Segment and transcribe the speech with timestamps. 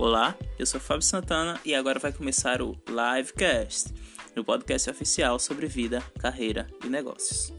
[0.00, 3.92] Olá, eu sou Fábio Santana e agora vai começar o Livecast,
[4.36, 7.52] no podcast oficial sobre vida, carreira e negócios.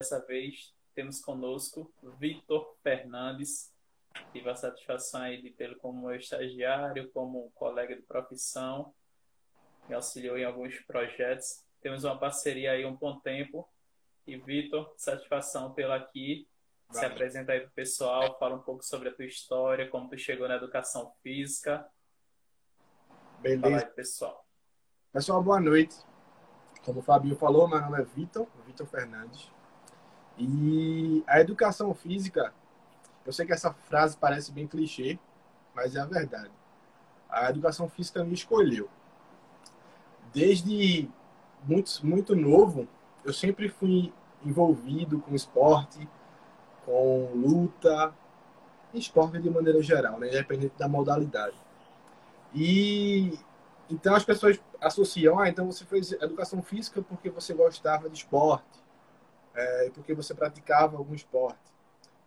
[0.00, 3.72] Dessa vez temos conosco Vitor Fernandes.
[4.32, 8.92] Tive a satisfação de tê-lo como estagiário, como colega de profissão,
[9.88, 11.62] me auxiliou em alguns projetos.
[11.80, 13.68] Temos uma parceria aí um bom tempo.
[14.26, 16.48] E Vitor, satisfação pela aqui
[16.90, 20.48] se apresenta aí pro pessoal, fala um pouco sobre a tua história, como tu chegou
[20.48, 21.86] na educação física.
[23.40, 23.62] Beleza.
[23.62, 24.46] Fala aí, pessoal.
[25.12, 25.96] Pessoal, boa noite.
[26.84, 29.50] Como o Fabinho falou, meu nome é Vitor, Vitor Fernandes.
[30.38, 32.54] E a educação física,
[33.26, 35.18] eu sei que essa frase parece bem clichê,
[35.74, 36.52] mas é a verdade.
[37.28, 38.88] A educação física me escolheu.
[40.32, 41.10] Desde
[41.64, 42.88] muito, muito novo,
[43.24, 44.12] eu sempre fui
[44.44, 46.08] envolvido com esporte,
[46.88, 48.14] com luta,
[48.94, 50.28] esporte de maneira geral, né?
[50.28, 51.54] independente da modalidade.
[52.54, 53.38] E
[53.90, 58.82] então as pessoas associam, ah, então você fez educação física porque você gostava de esporte,
[59.54, 61.58] é, porque você praticava algum esporte.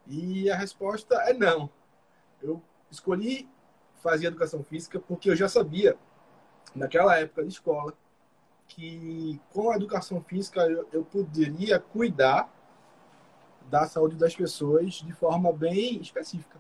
[0.05, 1.67] E a resposta é não.
[2.39, 3.49] Eu escolhi
[3.95, 5.97] fazer educação física porque eu já sabia,
[6.75, 7.93] naquela época de escola,
[8.67, 12.47] que com a educação física eu, eu poderia cuidar
[13.71, 16.59] da saúde das pessoas de forma bem específica.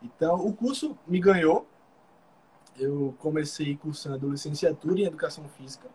[0.00, 1.66] Então, o curso me ganhou.
[2.78, 5.88] Eu comecei cursando licenciatura em Educação Física.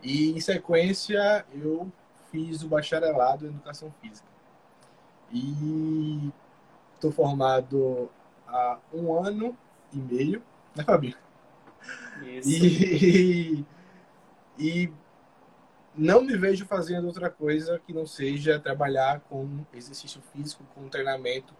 [0.00, 1.90] E, em sequência, eu
[2.30, 4.28] fiz o bacharelado em Educação Física.
[5.32, 6.32] E
[6.94, 8.08] estou formado
[8.46, 9.58] há um ano
[9.92, 10.40] e meio,
[10.76, 11.16] né, Fabinho?
[12.22, 12.48] Isso.
[12.48, 13.64] E,
[14.56, 14.92] e
[15.96, 21.54] não me vejo fazendo outra coisa que não seja trabalhar com exercício físico, com treinamento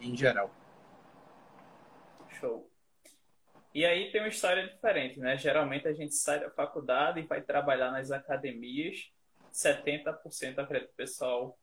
[0.00, 0.50] em geral.
[2.38, 2.70] Show.
[3.74, 5.36] E aí tem uma história diferente, né?
[5.36, 9.10] Geralmente a gente sai da faculdade e vai trabalhar nas academias.
[9.52, 11.58] 70% acredito pessoal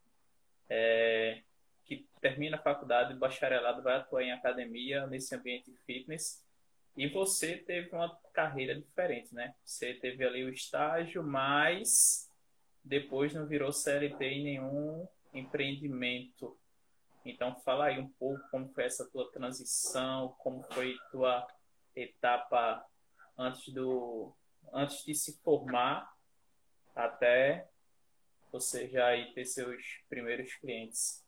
[0.68, 1.42] é,
[1.84, 6.45] que termina a faculdade, bacharelado, vai atuar em academia, nesse ambiente fitness.
[6.96, 9.54] E você teve uma carreira diferente, né?
[9.64, 12.32] Você teve ali o estágio, mas
[12.82, 16.56] depois não virou CLT em nenhum empreendimento.
[17.24, 21.46] Então fala aí um pouco como foi essa tua transição, como foi tua
[21.94, 22.84] etapa
[23.36, 24.32] antes do
[24.72, 26.16] antes de se formar
[26.94, 27.68] até
[28.50, 31.22] você já aí ter seus primeiros clientes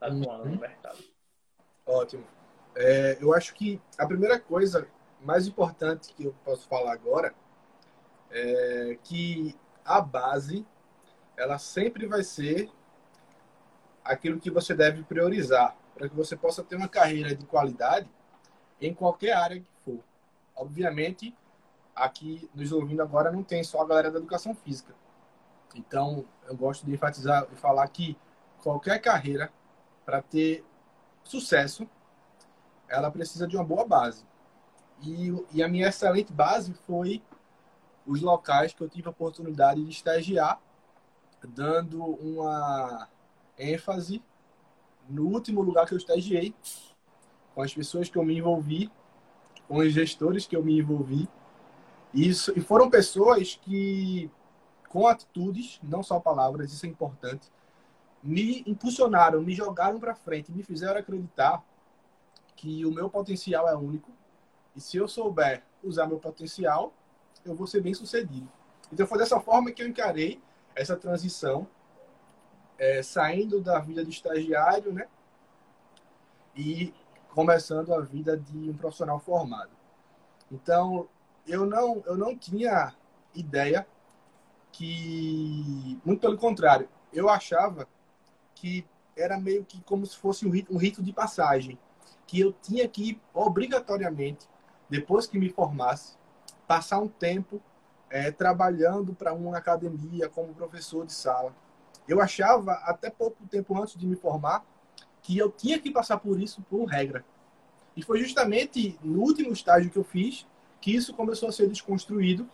[0.00, 0.54] atuando uhum.
[0.54, 1.02] no mercado.
[1.86, 2.26] Ótimo.
[2.76, 4.88] É, eu acho que a primeira coisa
[5.22, 7.34] mais importante que eu posso falar agora
[8.30, 10.66] é que a base
[11.36, 12.70] ela sempre vai ser
[14.04, 18.08] aquilo que você deve priorizar para que você possa ter uma carreira de qualidade
[18.80, 20.00] em qualquer área que for.
[20.56, 21.34] Obviamente,
[21.94, 24.94] aqui nos ouvindo agora não tem só a galera da educação física.
[25.74, 28.16] Então, eu gosto de enfatizar e falar que
[28.62, 29.52] qualquer carreira
[30.04, 30.64] para ter
[31.22, 31.88] sucesso
[32.88, 34.24] ela precisa de uma boa base.
[35.02, 37.22] E, e a minha excelente base foi
[38.06, 40.60] os locais que eu tive a oportunidade de estagiar,
[41.48, 43.08] dando uma
[43.58, 44.22] ênfase
[45.08, 46.54] no último lugar que eu estagiei,
[47.54, 48.90] com as pessoas que eu me envolvi,
[49.68, 51.28] com os gestores que eu me envolvi.
[52.12, 54.30] Isso, e foram pessoas que,
[54.88, 57.50] com atitudes, não só palavras, isso é importante,
[58.22, 61.62] me impulsionaram, me jogaram para frente, me fizeram acreditar
[62.56, 64.10] que o meu potencial é único
[64.74, 66.92] e se eu souber usar meu potencial,
[67.44, 68.48] eu vou ser bem sucedido.
[68.92, 70.40] Então foi dessa forma que eu encarei
[70.74, 71.66] essa transição,
[72.78, 75.06] é, saindo da vida de estagiário, né?
[76.56, 76.92] E
[77.30, 79.70] começando a vida de um profissional formado.
[80.50, 81.08] Então
[81.46, 82.94] eu não eu não tinha
[83.34, 83.86] ideia
[84.72, 87.86] que muito pelo contrário eu achava
[88.54, 88.84] que
[89.16, 91.78] era meio que como se fosse um rito, um rito de passagem
[92.26, 94.48] que eu tinha que obrigatoriamente,
[94.88, 96.16] depois que me formasse,
[96.66, 97.60] passar um tempo
[98.10, 101.54] é, trabalhando para uma academia como professor de sala.
[102.06, 104.64] Eu achava, até pouco tempo antes de me formar,
[105.22, 107.24] que eu tinha que passar por isso por regra.
[107.96, 110.46] E foi justamente no último estágio que eu fiz
[110.80, 112.48] que isso começou a ser desconstruído.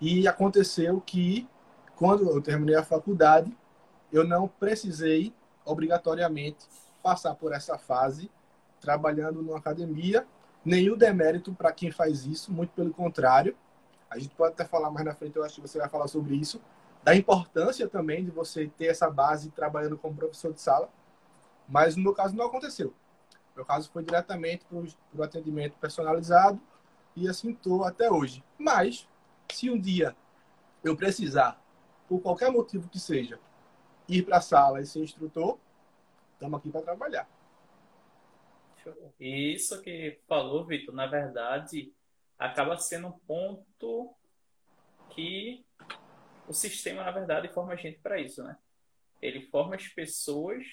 [0.00, 1.48] E aconteceu que,
[1.96, 3.56] quando eu terminei a faculdade,
[4.12, 5.32] eu não precisei
[5.64, 6.66] obrigatoriamente
[7.02, 8.30] passar por essa fase
[8.80, 10.26] trabalhando numa academia.
[10.64, 13.56] Nenhum demérito para quem faz isso, muito pelo contrário.
[14.10, 16.34] A gente pode até falar mais na frente, eu acho que você vai falar sobre
[16.34, 16.60] isso.
[17.02, 20.88] Da importância também de você ter essa base trabalhando como professor de sala.
[21.68, 22.94] Mas no meu caso não aconteceu.
[23.54, 24.78] Meu caso foi diretamente para
[25.14, 26.60] o atendimento personalizado
[27.16, 28.42] e assim estou até hoje.
[28.58, 29.08] Mas,
[29.52, 30.16] se um dia
[30.82, 31.60] eu precisar,
[32.08, 33.38] por qualquer motivo que seja,
[34.08, 35.58] ir para a sala e ser instrutor,
[36.34, 37.28] estamos aqui para trabalhar.
[39.18, 41.92] Isso que falou, Vitor, na verdade,
[42.38, 44.14] acaba sendo um ponto
[45.10, 45.64] que
[46.46, 48.56] o sistema, na verdade, forma a gente para isso, né?
[49.20, 50.64] Ele forma as pessoas,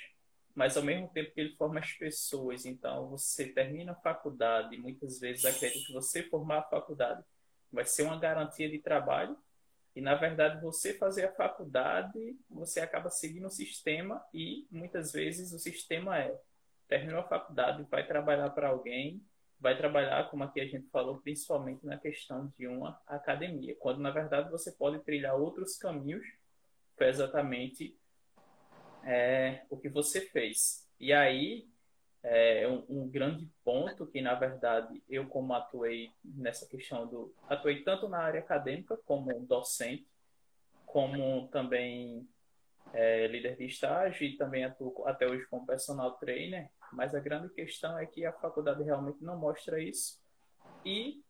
[0.53, 5.19] mas ao mesmo tempo que ele forma as pessoas, então você termina a faculdade, muitas
[5.19, 7.23] vezes acredita que você formar a faculdade
[7.71, 9.37] vai ser uma garantia de trabalho,
[9.95, 15.53] e na verdade você fazer a faculdade, você acaba seguindo o sistema e muitas vezes
[15.53, 16.37] o sistema é
[16.87, 19.23] terminou a faculdade, vai trabalhar para alguém,
[19.59, 24.11] vai trabalhar, como aqui a gente falou, principalmente na questão de uma academia, quando na
[24.11, 26.25] verdade você pode trilhar outros caminhos
[26.95, 27.97] para exatamente
[29.03, 30.87] é, o que você fez.
[30.99, 31.67] E aí
[32.23, 37.83] é um, um, grande ponto que na verdade eu como atuei nessa questão do atuei
[37.83, 40.07] tanto na área acadêmica como docente,
[40.85, 42.27] como também
[42.93, 47.49] é, líder de estágio e também atuo até hoje como personal trainer mas a grande
[47.49, 50.19] questão é que a faculdade realmente não mostra isso.
[50.83, 51.23] E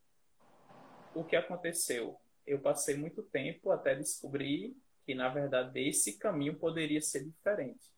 [1.13, 2.17] o que aconteceu?
[2.45, 4.75] Eu passei muito tempo até descobrir
[5.05, 7.93] que, na verdade, esse caminho poderia ser diferente.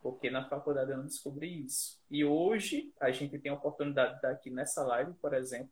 [0.00, 2.00] Porque na faculdade eu não descobri isso.
[2.10, 5.70] E hoje a gente tem a oportunidade de estar aqui nessa live, por exemplo,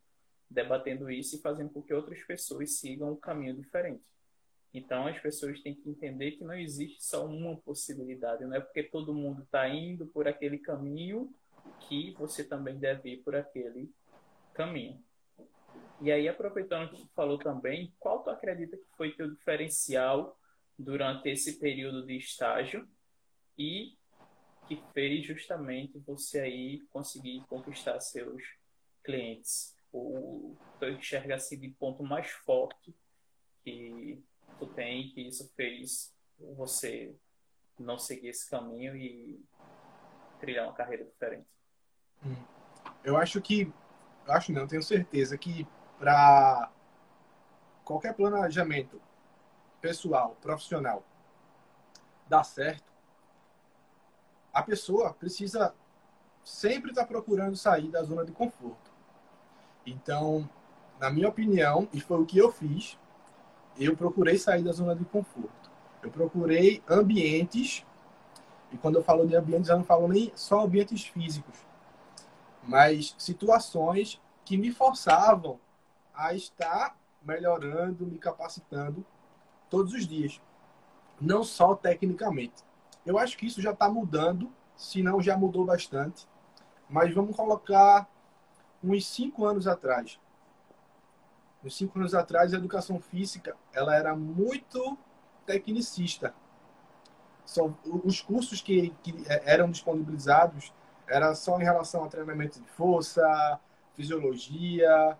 [0.51, 4.03] debatendo isso e fazendo com que outras pessoas sigam um caminho diferente.
[4.75, 8.83] Então as pessoas têm que entender que não existe só uma possibilidade, não é porque
[8.83, 11.33] todo mundo está indo por aquele caminho
[11.89, 13.89] que você também deve ir por aquele
[14.53, 15.01] caminho.
[16.01, 20.39] E aí, aproveitando que você falou também, qual tu acredita que foi teu diferencial
[20.77, 22.87] durante esse período de estágio
[23.57, 23.97] e
[24.67, 28.43] que fez justamente você aí conseguir conquistar seus
[29.05, 29.75] clientes?
[29.93, 32.93] Ou tu enxerga assim de ponto mais forte
[33.63, 34.21] que
[34.59, 36.15] tu tem que isso fez
[36.57, 37.15] você
[37.79, 39.43] não seguir esse caminho e
[40.39, 41.47] trilhar uma carreira diferente?
[42.25, 42.37] Hum.
[43.03, 43.73] Eu acho que,
[44.27, 45.67] acho não, tenho certeza que
[45.99, 46.71] para
[47.85, 49.01] qualquer planejamento
[49.81, 51.05] pessoal, profissional,
[52.29, 52.93] dar certo,
[54.53, 55.75] a pessoa precisa
[56.43, 58.93] sempre estar tá procurando sair da zona de conforto.
[59.85, 60.49] Então,
[60.99, 62.99] na minha opinião, e foi o que eu fiz,
[63.79, 65.71] eu procurei sair da zona de conforto.
[66.03, 67.85] Eu procurei ambientes,
[68.73, 71.57] e quando eu falo de ambientes, eu não falo nem só ambientes físicos,
[72.63, 75.59] mas situações que me forçavam
[76.15, 79.05] a estar melhorando, me capacitando
[79.71, 80.41] todos os dias,
[81.21, 82.63] não só tecnicamente.
[83.05, 86.29] Eu acho que isso já está mudando, se não já mudou bastante,
[86.89, 88.09] mas vamos colocar
[88.83, 90.19] uns cinco anos atrás
[91.65, 94.99] uns cinco anos atrás, a educação física ela era muito
[95.47, 96.35] tecnicista.
[97.45, 97.71] Só,
[98.05, 99.15] os cursos que, que
[99.45, 100.73] eram disponibilizados
[101.07, 103.61] era só em relação a treinamento de força,
[103.95, 105.17] fisiologia,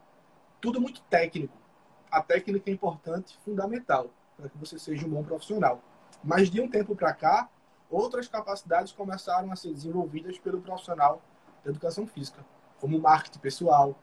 [0.61, 1.57] tudo muito técnico.
[2.11, 5.83] A técnica é importante, fundamental, para que você seja um bom profissional.
[6.23, 7.49] Mas de um tempo para cá,
[7.91, 11.21] outras capacidades começaram a ser desenvolvidas pelo profissional
[11.63, 12.45] da educação física,
[12.81, 13.95] como marketing pessoal,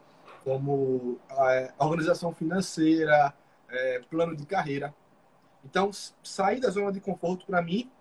[0.44, 3.34] como é, organização financeira,
[3.70, 4.94] é, plano de carreira.
[5.64, 5.92] Então,
[6.24, 7.92] sair da zona de conforto para mim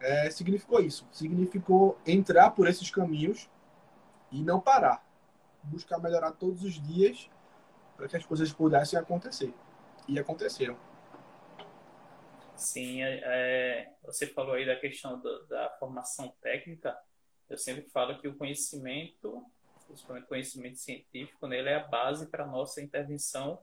[0.00, 1.06] é, significou isso.
[1.10, 3.48] Significou entrar por esses caminhos
[4.30, 5.04] e não parar.
[5.62, 7.28] Buscar melhorar todos os dias
[7.96, 9.52] para que as coisas pudessem acontecer.
[10.06, 10.78] E aconteceram.
[12.56, 16.96] Sim, é, é você falou aí da questão da formação técnica.
[17.48, 19.44] Eu sempre falo que o conhecimento
[19.88, 23.60] principalmente conhecimento científico, né, ele é a base para a nossa intervenção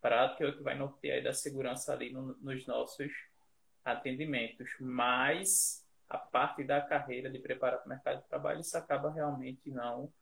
[0.00, 3.12] prática, que vai nortear da segurança ali no, nos nossos
[3.84, 4.70] atendimentos.
[4.80, 9.70] Mas a parte da carreira de preparar para o mercado de trabalho, isso acaba realmente
[9.70, 10.12] não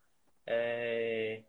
[0.47, 1.42] é,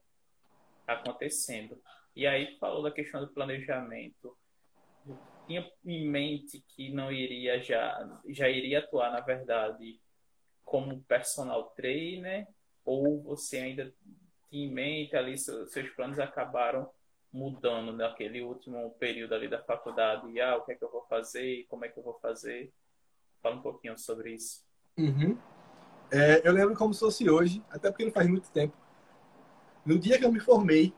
[0.85, 1.81] acontecendo.
[2.15, 4.37] E aí falou da questão do planejamento.
[5.07, 5.17] Eu
[5.47, 9.99] tinha em mente que não iria já, já iria atuar, na verdade,
[10.63, 12.47] como personal trainer
[12.85, 13.93] ou você ainda
[14.49, 16.89] tinha em mente ali, seus planos acabaram
[17.31, 21.03] mudando naquele último período ali da faculdade, e ah, o que é que eu vou
[21.07, 22.71] fazer, como é que eu vou fazer?
[23.41, 24.63] Fala um pouquinho sobre isso.
[24.97, 25.37] Uhum.
[26.11, 28.77] É, eu lembro como se fosse hoje, até porque não faz muito tempo.
[29.83, 30.93] No dia que eu me formei,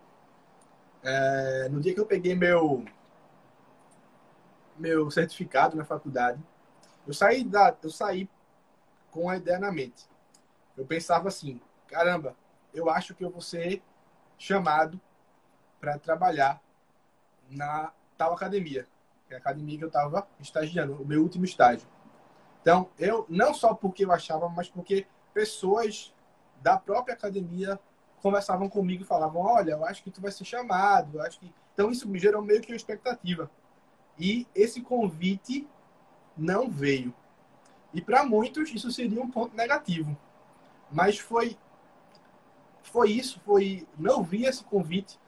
[1.02, 2.84] é, no dia que eu peguei meu
[4.78, 6.44] meu certificado na faculdade,
[7.08, 8.28] eu saí da, eu saí
[9.10, 10.06] com a ideia na mente
[10.78, 11.60] eu pensava assim:
[11.96, 12.36] caramba,
[12.74, 13.82] eu acho que eu vou ser
[14.38, 15.00] chamado
[15.80, 16.62] para trabalhar
[17.50, 18.86] na tal academia,
[19.26, 21.88] que é a academia que eu estava estagiando, o meu último estágio.
[22.62, 26.14] Então, eu não só porque eu achava, mas porque pessoas
[26.62, 27.80] da própria academia
[28.22, 31.18] conversavam comigo e falavam: Olha, eu acho que tu vai ser chamado.
[31.18, 31.54] Eu acho que...
[31.74, 33.50] Então, isso me gerou meio que uma expectativa.
[34.20, 35.66] E esse convite
[36.36, 37.14] não veio.
[37.94, 40.18] E para muitos, isso seria um ponto negativo.
[40.92, 41.58] Mas foi
[42.92, 45.20] foi isso, foi não vi esse convite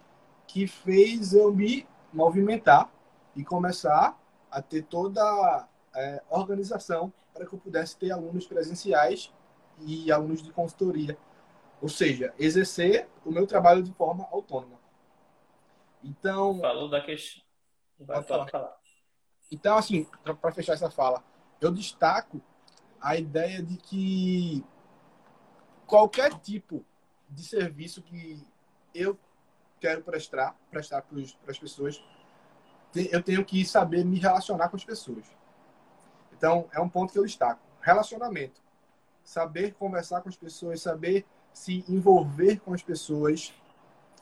[0.47, 2.89] que fez eu me movimentar
[3.35, 4.17] e começar
[4.49, 9.33] a ter toda a é, organização para que eu pudesse ter alunos presenciais
[9.81, 11.17] e alunos de consultoria.
[11.81, 14.79] Ou seja, exercer o meu trabalho de forma autônoma.
[16.03, 16.59] Então.
[16.59, 17.43] Falou da questão.
[17.99, 18.47] Vai falar.
[18.49, 18.77] falar.
[19.51, 20.07] Então, assim,
[20.41, 21.23] para fechar essa fala,
[21.61, 22.41] eu destaco
[22.99, 24.65] a ideia de que
[25.85, 26.83] qualquer tipo
[27.29, 28.45] de serviço que
[28.93, 29.17] eu
[29.79, 32.03] quero prestar, prestar para as pessoas,
[32.95, 35.25] eu tenho que saber me relacionar com as pessoas.
[36.31, 37.61] Então, é um ponto que eu destaco.
[37.81, 38.61] Relacionamento.
[39.23, 43.53] Saber conversar com as pessoas, saber se envolver com as pessoas,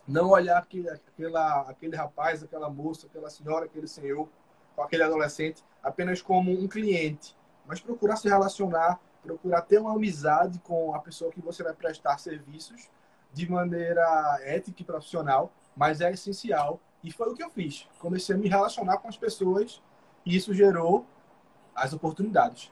[0.07, 4.29] não olhar aquele, aquela, aquele rapaz, aquela moça, aquela senhora, aquele senhor,
[4.77, 7.35] aquele adolescente apenas como um cliente,
[7.65, 12.17] mas procurar se relacionar, procurar ter uma amizade com a pessoa que você vai prestar
[12.20, 12.89] serviços
[13.34, 16.79] de maneira ética e profissional, mas é essencial.
[17.03, 17.88] E foi o que eu fiz.
[18.00, 19.82] Comecei a me relacionar com as pessoas
[20.25, 21.05] e isso gerou
[21.75, 22.72] as oportunidades.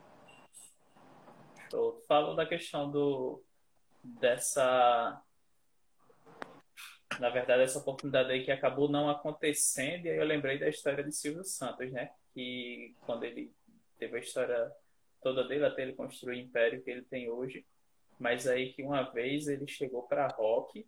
[1.69, 3.43] Tu falou da questão do
[4.03, 5.21] dessa
[7.19, 11.03] na verdade essa oportunidade aí que acabou não acontecendo e aí eu lembrei da história
[11.03, 12.11] de Silvio Santos, né?
[12.33, 13.53] Que quando ele
[13.97, 14.71] teve a história
[15.23, 17.65] toda dele até ele construir o império que ele tem hoje,
[18.19, 20.85] mas aí que uma vez ele chegou para Rock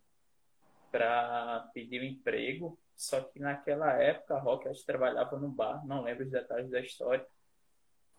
[0.91, 6.25] para pedir um emprego, só que naquela época Rock acho trabalhava no bar, não lembro
[6.25, 7.25] os detalhes da história.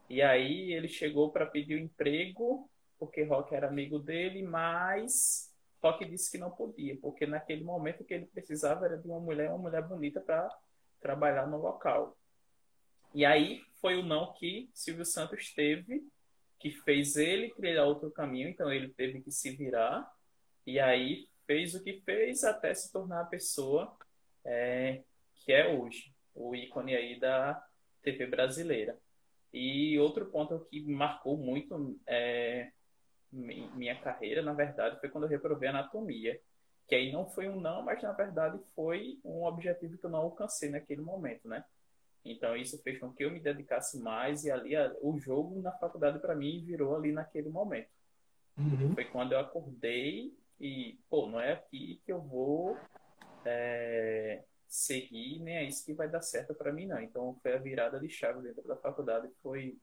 [0.08, 2.68] E aí ele chegou para pedir um emprego
[2.98, 8.04] porque Rock era amigo dele, mas Rock disse que não podia, porque naquele momento o
[8.04, 10.48] que ele precisava era de uma mulher, uma mulher bonita para
[11.00, 12.16] trabalhar no local.
[13.16, 16.06] E aí foi o não que Silvio Santos teve
[16.58, 20.06] que fez ele trilhar outro caminho, então ele teve que se virar,
[20.66, 23.96] e aí fez o que fez até se tornar a pessoa
[24.44, 25.02] é,
[25.34, 27.66] que é hoje, o ícone aí da
[28.02, 28.98] TV brasileira.
[29.50, 32.70] E outro ponto que marcou muito é,
[33.32, 36.38] minha carreira, na verdade, foi quando eu reprovei anatomia.
[36.86, 40.18] Que aí não foi um não, mas na verdade foi um objetivo que eu não
[40.18, 41.64] alcancei naquele momento, né?
[42.46, 45.72] Então isso fez com que eu me dedicasse mais e ali a, o jogo na
[45.72, 47.90] faculdade para mim virou ali naquele momento.
[48.56, 48.94] Uhum.
[48.94, 52.78] Foi quando eu acordei e, pô, não é aqui que eu vou
[53.44, 57.00] é, seguir, nem é isso que vai dar certo para mim, não.
[57.00, 59.76] Então foi a virada de chave dentro da faculdade, foi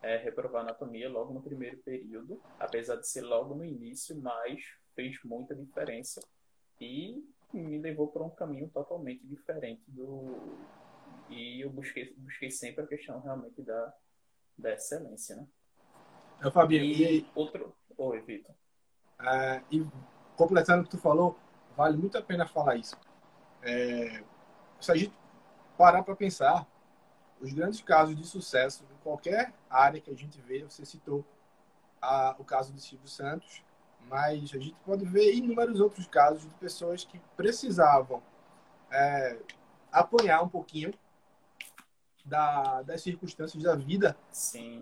[0.00, 4.62] é, reprovar anatomia logo no primeiro período, apesar de ser logo no início, mas
[4.94, 6.20] fez muita diferença
[6.80, 7.20] e
[7.52, 10.56] me levou para um caminho totalmente diferente do,
[11.30, 13.94] e eu busquei, busquei sempre a questão realmente da,
[14.58, 15.46] da excelência, né?
[16.42, 17.74] É, Fabinho, e, e outro...
[17.96, 18.54] Oi, Vitor.
[19.20, 19.86] É, e
[20.36, 21.38] completando o que tu falou,
[21.76, 22.96] vale muito a pena falar isso.
[23.62, 24.22] É,
[24.80, 25.12] se a gente
[25.76, 26.66] parar para pensar,
[27.40, 31.24] os grandes casos de sucesso em qualquer área que a gente vê, você citou
[32.00, 33.62] a, o caso de Silvio Santos,
[34.08, 38.22] mas a gente pode ver inúmeros outros casos de pessoas que precisavam
[38.90, 39.38] é,
[39.92, 40.92] apanhar um pouquinho
[42.30, 44.16] da, das circunstâncias da vida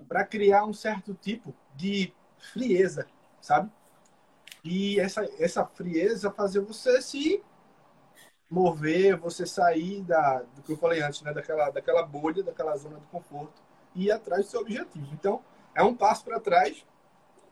[0.07, 2.13] para criar um certo tipo de
[2.53, 3.07] frieza,
[3.41, 3.73] sabe?
[4.63, 7.43] E essa, essa frieza fazer você se
[8.51, 11.33] mover, você sair da, do que eu falei antes, né?
[11.33, 13.63] daquela, daquela bolha, daquela zona de conforto
[13.95, 15.09] e ir atrás do seu objetivo.
[15.13, 15.43] Então,
[15.75, 16.85] é um passo para trás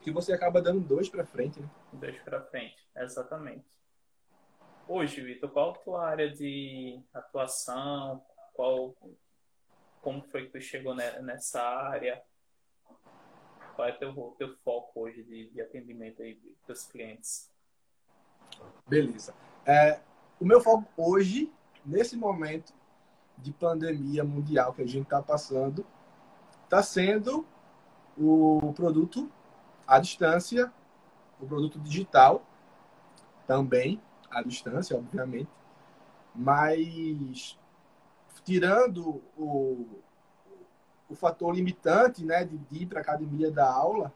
[0.01, 1.59] que você acaba dando dois para frente.
[1.59, 1.69] Né?
[1.93, 3.65] Dois para frente, exatamente.
[4.87, 8.23] Hoje, Vitor, qual a tua área de atuação?
[8.53, 8.95] Qual
[10.01, 12.21] como foi que tu chegou nessa área?
[13.75, 17.51] Qual é o teu, teu foco hoje de, de atendimento aí dos clientes?
[18.87, 19.35] Beleza.
[19.65, 19.99] É,
[20.39, 21.51] o meu foco hoje,
[21.85, 22.73] nesse momento
[23.37, 25.85] de pandemia mundial que a gente está passando,
[26.63, 27.45] está sendo
[28.17, 29.31] o produto
[29.85, 30.73] à distância,
[31.39, 32.43] o produto digital
[33.45, 35.49] também à distância, obviamente,
[36.35, 37.57] mas
[38.47, 39.85] tirando o,
[41.09, 44.13] o fator limitante né, de, ir para a academia da aula,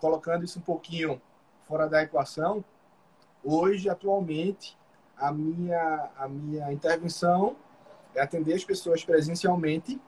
[0.00, 1.22] colocando isso um pouquinho
[1.68, 2.64] fora da equação,
[3.44, 4.76] hoje, atualmente,
[5.16, 7.54] a minha, a minha intervenção
[8.16, 10.00] é atender as pessoas presencialmente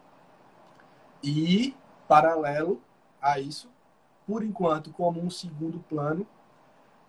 [1.22, 1.76] e,
[2.08, 2.82] paralelo
[3.20, 3.70] a isso,
[4.26, 6.26] por enquanto, como um segundo plano,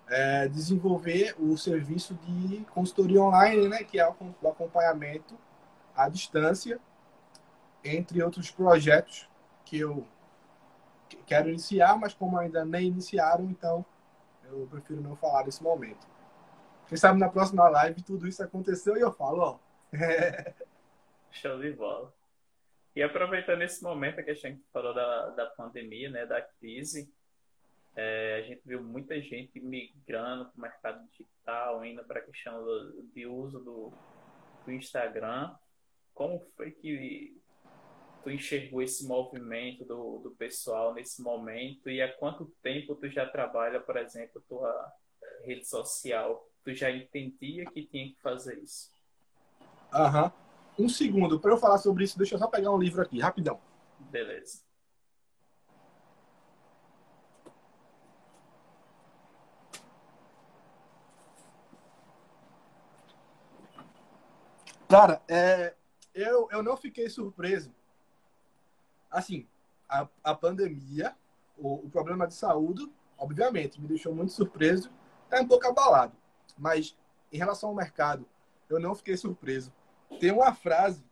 [0.08, 5.36] é, desenvolver o serviço de consultoria online, né, que é o acompanhamento
[5.96, 6.80] à distância,
[7.84, 9.30] entre outros projetos
[9.66, 10.08] que eu
[11.26, 13.86] quero iniciar, mas como ainda nem iniciaram, então
[14.46, 16.08] eu prefiro não falar nesse momento.
[16.88, 19.60] Quem sabe na próxima live tudo isso aconteceu e eu falo, ó.
[21.32, 22.14] Show de bola.
[22.96, 27.12] E aproveitando esse momento que a gente falou da, da pandemia, né, da crise,
[27.96, 32.64] é, a gente viu muita gente migrando para o mercado digital, indo para a questão
[32.64, 33.92] do, de uso do,
[34.66, 35.56] do Instagram.
[36.14, 37.42] Como foi que
[38.24, 43.26] tu enxergou esse movimento do, do pessoal nesse momento e há quanto tempo tu já
[43.26, 44.92] trabalha, por exemplo, tua
[45.44, 46.48] rede social?
[46.64, 48.92] Tu já entendia que tinha que fazer isso?
[49.92, 50.32] Aham.
[50.78, 53.60] Um segundo, para eu falar sobre isso, deixa eu só pegar um livro aqui, rapidão.
[54.00, 54.64] Beleza.
[64.88, 65.74] Cara, é,
[66.14, 67.74] eu, eu não fiquei surpreso.
[69.10, 69.48] Assim,
[69.90, 71.16] a, a pandemia,
[71.58, 74.92] o, o problema de saúde, obviamente, me deixou muito surpreso.
[75.30, 76.14] Tá um pouco abalado.
[76.58, 76.96] Mas,
[77.32, 78.28] em relação ao mercado,
[78.70, 79.74] eu não fiquei surpreso.
[80.20, 81.04] Tem uma frase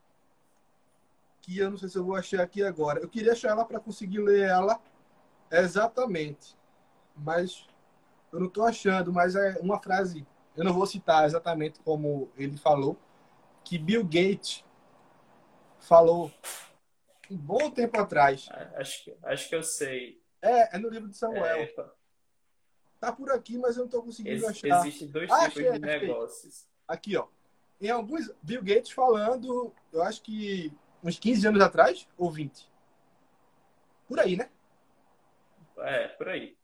[1.42, 3.00] que eu não sei se eu vou achar aqui agora.
[3.00, 4.80] Eu queria achar ela para conseguir ler ela
[5.50, 6.56] exatamente.
[7.16, 7.68] Mas
[8.32, 9.12] eu não estou achando.
[9.12, 12.98] Mas é uma frase, eu não vou citar exatamente como ele falou,
[13.64, 14.64] que Bill Gates
[15.82, 16.32] falou
[17.30, 18.48] um bom tempo atrás.
[18.76, 20.22] Acho que, acho que eu sei.
[20.42, 21.62] É, é no livro de Samuel.
[21.62, 21.74] É,
[23.00, 24.86] tá por aqui, mas eu não estou conseguindo Ex achar.
[24.86, 26.68] Existem dois ah, tipos achei, de negócios.
[26.88, 27.28] Aqui, ó.
[27.80, 28.32] Em alguns.
[28.42, 30.72] Bill Gates falando, eu acho que
[31.04, 32.70] uns 15 anos atrás, ou 20.
[34.08, 34.50] Por aí, né?
[35.78, 36.56] É, por aí.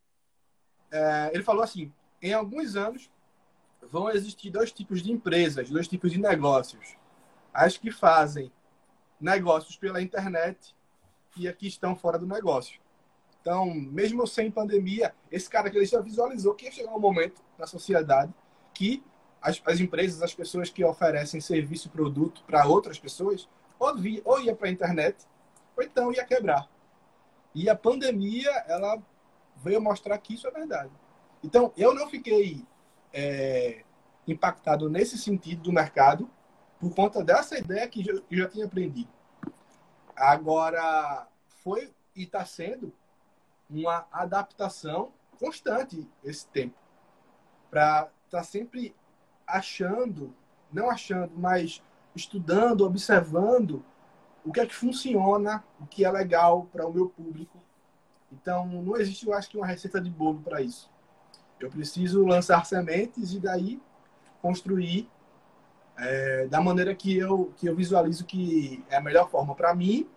[0.92, 3.10] É, ele falou assim: em alguns anos,
[3.82, 6.96] vão existir dois tipos de empresas, dois tipos de negócios.
[7.54, 8.52] As que fazem
[9.20, 10.76] negócios pela internet
[11.36, 12.80] e aqui estão fora do negócio.
[13.42, 17.42] Então, mesmo sem pandemia, esse cara que ele já visualizou que ia chegar um momento
[17.58, 18.34] na sociedade
[18.74, 19.04] que
[19.42, 23.48] as, as empresas, as pessoas que oferecem serviço e produto para outras pessoas,
[23.80, 25.26] ou, via, ou ia para a internet,
[25.76, 26.70] ou então ia quebrar.
[27.56, 29.02] E a pandemia, ela
[29.56, 30.92] veio mostrar que isso é verdade.
[31.44, 32.66] Então, eu não fiquei
[33.14, 33.84] é,
[34.28, 36.30] impactado nesse sentido do mercado
[36.80, 39.10] por conta dessa ideia que eu já tinha aprendido.
[40.16, 41.28] Agora,
[41.63, 42.94] foi e está sendo
[43.70, 46.76] uma adaptação constante esse tempo
[47.70, 48.96] para estar tá sempre
[49.46, 50.34] achando,
[50.72, 51.84] não achando, mas
[52.16, 53.84] estudando, observando
[54.44, 57.62] o que é que funciona, o que é legal para o meu público.
[58.32, 60.90] Então, não existe, eu acho que, uma receita de bolo para isso.
[61.60, 63.82] Eu preciso lançar sementes e daí
[64.42, 65.10] construir
[65.98, 70.10] é, da maneira que eu, que eu visualizo que é a melhor forma para mim,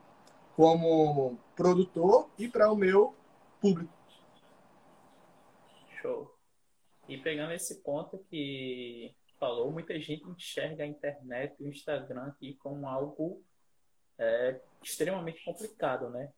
[0.54, 3.14] como produtor, e para o meu
[3.60, 3.92] público.
[6.00, 6.34] Show.
[7.08, 12.54] E pegando esse ponto que falou, muita gente enxerga a internet e o Instagram aqui
[12.56, 13.42] como algo
[14.18, 16.30] é, extremamente complicado, né?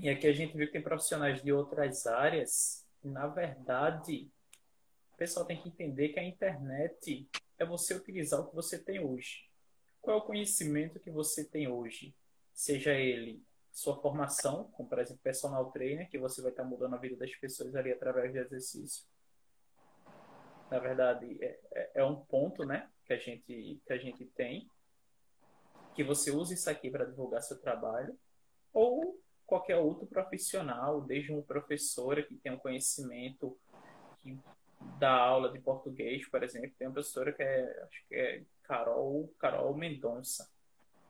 [0.00, 4.30] E aqui a gente viu que tem profissionais de outras áreas e, na verdade,
[5.18, 7.28] o pessoal tem que entender que a internet
[7.58, 9.50] é você utilizar o que você tem hoje.
[10.00, 12.14] Qual é o conhecimento que você tem hoje?
[12.54, 16.98] Seja ele sua formação, como por exemplo personal trainer, que você vai estar mudando a
[16.98, 19.04] vida das pessoas ali através de exercício.
[20.70, 24.70] Na verdade, é, é, é um ponto, né, que a gente que a gente tem,
[25.96, 28.16] que você usa isso aqui para divulgar seu trabalho,
[28.72, 33.58] ou qualquer outro profissional, desde um professor que tem um conhecimento
[34.98, 39.32] dá aula de português, por exemplo, tem uma professora que é, acho que é Carol,
[39.38, 40.50] Carol Mendonça,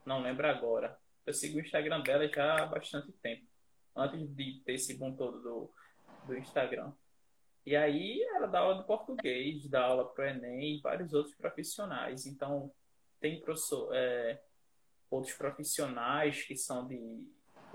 [0.05, 0.97] não lembro agora.
[1.25, 3.45] Eu sigo o Instagram dela já há bastante tempo,
[3.95, 5.71] antes de ter esse boom todo do,
[6.25, 6.91] do Instagram.
[7.65, 11.35] E aí ela dá aula de português, dá aula para o Enem e vários outros
[11.35, 12.25] profissionais.
[12.25, 12.71] Então,
[13.19, 14.41] tem professor, é,
[15.09, 16.97] outros profissionais que são de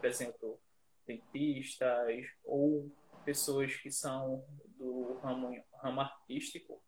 [0.05, 0.61] por exemplo,
[1.07, 2.91] dentistas ou
[3.25, 4.45] pessoas que são
[4.85, 6.81] do ramo, ramo artístico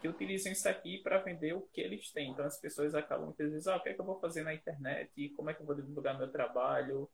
[0.00, 2.32] que utilizam isso aqui para vender o que eles têm.
[2.32, 4.52] Então as pessoas acabam muitas vezes, ah, o que é que eu vou fazer na
[4.52, 5.28] internet?
[5.30, 7.08] Como é que eu vou divulgar meu trabalho?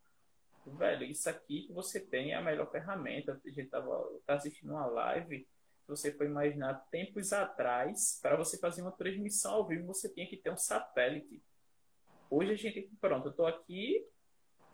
[0.66, 3.40] velho, isso aqui que você tem é a melhor ferramenta.
[3.44, 5.46] A gente tava tá assistindo uma live,
[5.86, 10.36] você foi imaginar tempos atrás, para você fazer uma transmissão ao vivo, você tinha que
[10.36, 11.42] ter um satélite.
[12.30, 14.06] Hoje a gente, pronto, eu estou aqui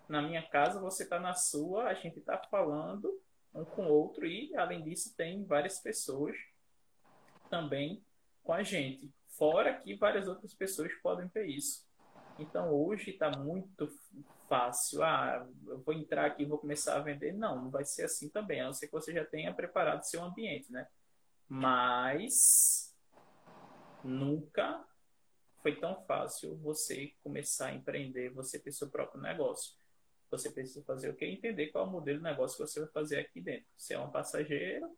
[0.09, 3.16] na minha casa, você está na sua, a gente está falando
[3.55, 6.37] um com o outro e, além disso, tem várias pessoas
[7.49, 8.05] também
[8.43, 9.12] com a gente.
[9.29, 11.87] Fora que várias outras pessoas podem ter isso.
[12.38, 13.88] Então, hoje está muito
[14.49, 15.03] fácil.
[15.03, 17.33] Ah, eu vou entrar aqui e vou começar a vender.
[17.33, 20.23] Não, não vai ser assim também, a não ser que você já tenha preparado seu
[20.23, 20.88] ambiente, né?
[21.49, 22.93] Mas
[24.03, 24.85] nunca
[25.62, 29.73] foi tão fácil você começar a empreender, você ter seu próprio negócio.
[30.38, 31.25] Você precisa fazer o que?
[31.25, 33.66] Entender qual é o modelo de negócio que você vai fazer aqui dentro.
[33.77, 34.90] Se é um passageiro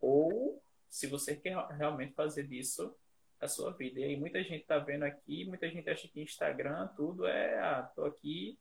[0.00, 2.94] ou se você quer realmente fazer disso
[3.40, 4.00] a sua vida.
[4.00, 7.82] E aí muita gente está vendo aqui, muita gente acha que Instagram tudo é, ah,
[7.94, 8.58] tô aqui,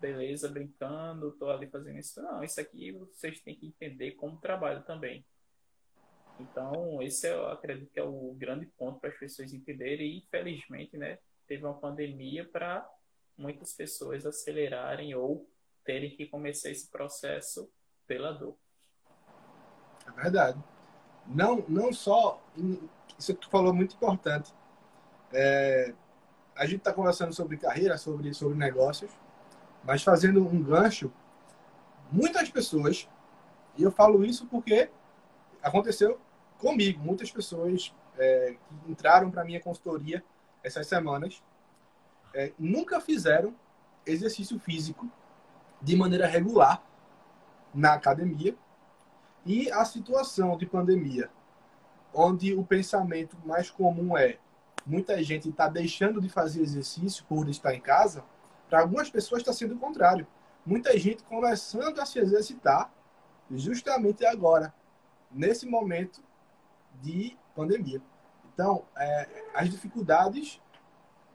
[0.00, 2.22] beleza, brincando, tô ali fazendo isso.
[2.22, 5.24] Não, isso aqui vocês têm que entender como trabalho também.
[6.38, 10.06] Então, esse eu acredito que é o grande ponto para as pessoas entenderem.
[10.06, 12.88] E, infelizmente, né, teve uma pandemia para
[13.36, 15.46] muitas pessoas acelerarem ou
[15.84, 17.70] terem que começar esse processo
[18.06, 18.56] pela dor.
[20.06, 20.62] É verdade.
[21.26, 22.42] Não, não só.
[23.18, 24.52] Isso que tu falou é muito importante.
[25.32, 25.94] É,
[26.56, 29.10] a gente está conversando sobre carreira, sobre, sobre negócios,
[29.84, 31.12] mas fazendo um gancho,
[32.10, 33.08] muitas pessoas,
[33.76, 34.90] e eu falo isso porque
[35.62, 36.20] aconteceu
[36.58, 37.02] comigo.
[37.02, 40.22] Muitas pessoas é, que entraram para minha consultoria
[40.62, 41.42] essas semanas
[42.34, 43.54] é, nunca fizeram
[44.04, 45.10] exercício físico
[45.80, 46.82] de maneira regular
[47.74, 48.54] na academia
[49.44, 51.30] e a situação de pandemia,
[52.12, 54.38] onde o pensamento mais comum é
[54.84, 58.24] muita gente está deixando de fazer exercício por estar em casa,
[58.68, 60.26] para algumas pessoas está sendo o contrário.
[60.64, 62.92] Muita gente começando a se exercitar
[63.50, 64.72] justamente agora,
[65.30, 66.22] nesse momento
[67.00, 68.00] de pandemia.
[68.52, 70.60] Então, é, as dificuldades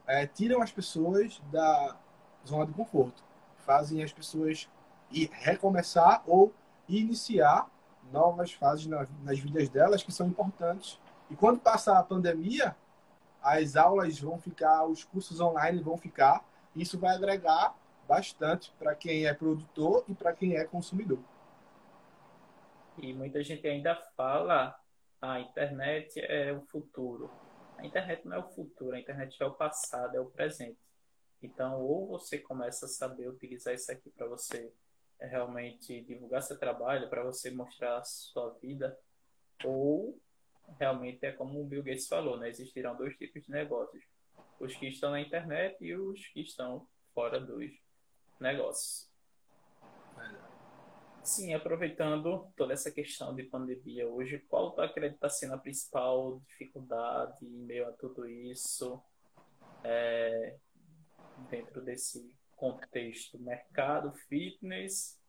[0.05, 1.97] é, tiram as pessoas da
[2.45, 3.23] zona de conforto,
[3.65, 4.69] fazem as pessoas
[5.11, 6.53] ir recomeçar ou
[6.87, 7.69] iniciar
[8.11, 10.99] novas fases na, nas vidas delas que são importantes.
[11.29, 12.75] E quando passar a pandemia,
[13.41, 16.43] as aulas vão ficar, os cursos online vão ficar,
[16.75, 17.75] isso vai agregar
[18.07, 21.19] bastante para quem é produtor e para quem é consumidor.
[22.97, 24.75] E muita gente ainda fala
[25.21, 27.29] a internet é o futuro.
[27.77, 30.77] A internet não é o futuro, a internet é o passado, é o presente.
[31.45, 34.71] Então, ou você começa a saber utilizar isso aqui para você
[35.19, 38.97] é, realmente divulgar seu trabalho, para você mostrar a sua vida,
[39.63, 40.19] ou
[40.79, 42.49] realmente é como o Bill Gates falou, né?
[42.49, 44.03] Existirão dois tipos de negócios:
[44.59, 47.71] os que estão na internet e os que estão fora dos
[48.39, 49.09] negócios.
[51.23, 56.39] Sim, aproveitando toda essa questão de pandemia hoje, qual tu acredita tá sendo a principal
[56.47, 59.01] dificuldade em meio a tudo isso,
[59.83, 60.55] é,
[61.49, 65.19] dentro desse contexto mercado, fitness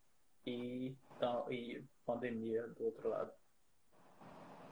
[0.47, 3.33] e, então, e pandemia do outro lado?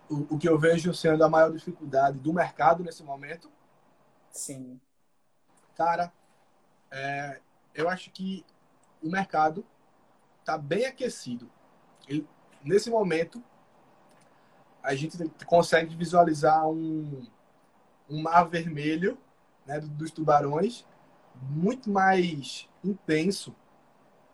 [0.08, 3.50] O, o que eu vejo sendo a maior dificuldade do mercado nesse momento?
[4.30, 4.80] Sim.
[5.74, 6.12] Cara,
[6.90, 7.40] é,
[7.74, 8.44] eu acho que
[9.02, 9.66] o mercado
[10.40, 11.50] está bem aquecido.
[12.06, 12.26] Ele,
[12.62, 13.42] nesse momento,
[14.82, 15.16] a gente
[15.46, 17.26] consegue visualizar um,
[18.08, 19.18] um mar vermelho
[19.66, 20.84] né, dos tubarões
[21.50, 23.54] muito mais intenso,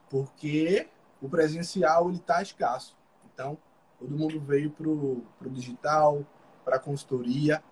[0.08, 0.88] porque
[1.20, 2.96] o presencial está escasso.
[3.32, 3.58] Então,
[3.98, 6.24] todo mundo veio para o digital,
[6.64, 7.62] para a consultoria.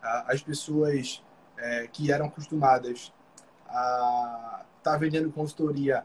[0.00, 1.22] As pessoas
[1.56, 3.12] é, que eram acostumadas
[3.68, 6.04] a estar tá vendendo consultoria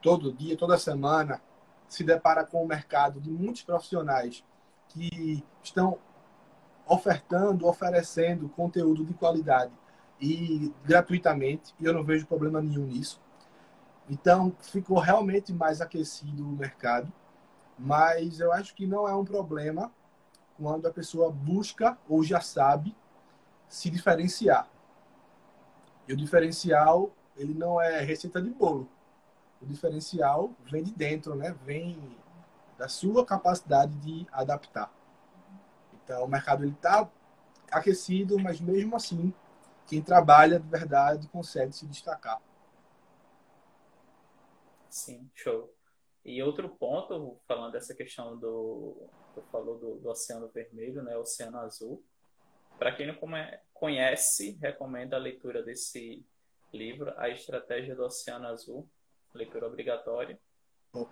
[0.00, 1.40] todo dia, toda semana,
[1.88, 4.44] se depara com o mercado de muitos profissionais
[4.88, 5.98] que estão
[6.86, 9.72] ofertando, oferecendo conteúdo de qualidade
[10.22, 13.20] e gratuitamente, e eu não vejo problema nenhum nisso.
[14.08, 17.12] Então, ficou realmente mais aquecido o mercado,
[17.78, 19.92] mas eu acho que não é um problema
[20.56, 22.94] quando a pessoa busca ou já sabe
[23.68, 24.68] se diferenciar.
[26.06, 28.88] E o diferencial, ele não é receita de bolo
[29.62, 31.54] o diferencial vem de dentro, né?
[31.64, 31.98] Vem
[32.76, 34.92] da sua capacidade de adaptar.
[35.94, 37.08] Então, o mercado ele está
[37.70, 39.32] aquecido, mas mesmo assim,
[39.92, 42.40] quem trabalha de verdade consegue se destacar.
[44.88, 45.70] Sim, show.
[46.24, 48.96] E outro ponto, falando dessa questão do.
[49.34, 51.14] Tu falou do, do Oceano Vermelho, né?
[51.18, 52.02] Oceano Azul.
[52.78, 53.18] Para quem não
[53.74, 56.24] conhece, recomendo a leitura desse
[56.72, 58.88] livro, A Estratégia do Oceano Azul
[59.34, 60.40] leitura obrigatória.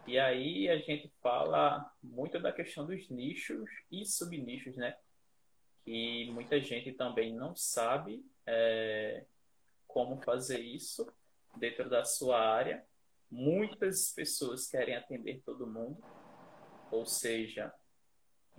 [0.06, 4.96] E aí a gente fala muito da questão dos nichos e subnichos, né?
[5.84, 9.24] Que muita gente também não sabe é,
[9.86, 11.06] como fazer isso
[11.56, 12.84] dentro da sua área.
[13.30, 16.02] Muitas pessoas querem atender todo mundo,
[16.90, 17.72] ou seja,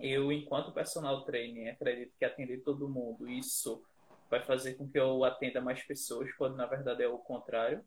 [0.00, 3.84] eu, enquanto personal trainer, acredito que atender todo mundo, isso
[4.30, 7.84] vai fazer com que eu atenda mais pessoas, quando na verdade é o contrário.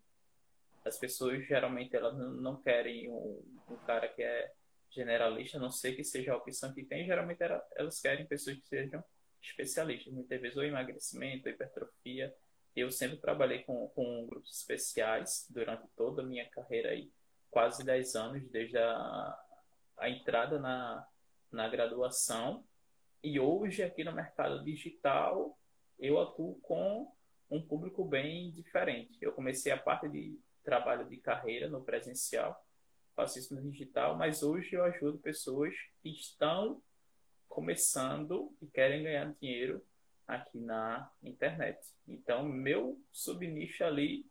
[0.85, 4.53] As pessoas geralmente elas não querem um, um cara que é
[4.91, 7.41] generalista, a não sei que seja a opção que tem, geralmente
[7.75, 9.03] elas querem pessoas que sejam
[9.47, 12.35] especialistas, muitas vezes ou emagrecimento, ou hipertrofia.
[12.75, 17.11] Eu sempre trabalhei com, com grupos especiais durante toda a minha carreira aí,
[17.49, 19.39] quase 10 anos, desde a,
[19.97, 21.07] a entrada na,
[21.51, 22.63] na graduação.
[23.23, 25.57] E hoje, aqui no mercado digital,
[25.97, 27.11] eu atuo com
[27.49, 29.17] um público bem diferente.
[29.21, 32.59] Eu comecei a parte de trabalho de carreira no presencial,
[33.15, 36.81] faço isso no digital, mas hoje eu ajudo pessoas que estão
[37.55, 39.81] começando e querem ganhar dinheiro
[40.27, 41.79] aqui na internet.
[42.05, 44.25] Então, meu subnicho ali,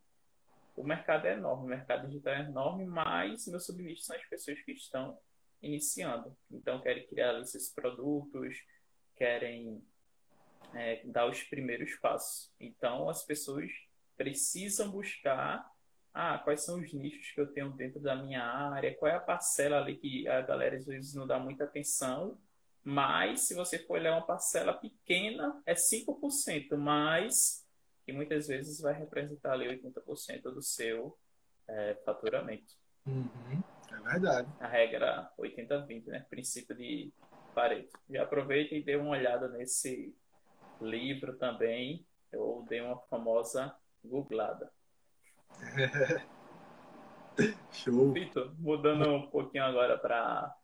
[0.75, 4.61] o mercado é enorme, o mercado digital é enorme, mas meu subnicho são as pessoas
[4.61, 5.17] que estão
[5.59, 6.37] iniciando.
[6.51, 8.55] Então, querem criar esses produtos,
[9.15, 9.81] querem
[10.75, 12.53] é, dar os primeiros passos.
[12.59, 13.71] Então, as pessoas
[14.15, 15.67] precisam buscar
[16.13, 19.19] ah, quais são os nichos que eu tenho dentro da minha área, qual é a
[19.19, 22.37] parcela ali que a galera às vezes não dá muita atenção,
[22.85, 27.65] mas se você for olhar uma parcela pequena, é 5%, mas
[28.05, 31.17] que muitas vezes vai representar ali 80% do seu
[31.67, 32.75] é, faturamento.
[33.07, 34.47] Uhum, é verdade.
[34.59, 36.25] A regra 80-20, né?
[36.29, 37.11] Princípio de
[37.55, 37.97] Pareto.
[38.07, 40.15] Já aproveita e dê uma olhada nesse
[40.79, 42.05] livro também.
[42.31, 44.71] Eu dei uma famosa googlada.
[47.71, 48.13] Show.
[48.13, 50.55] Vitor, mudando um pouquinho agora para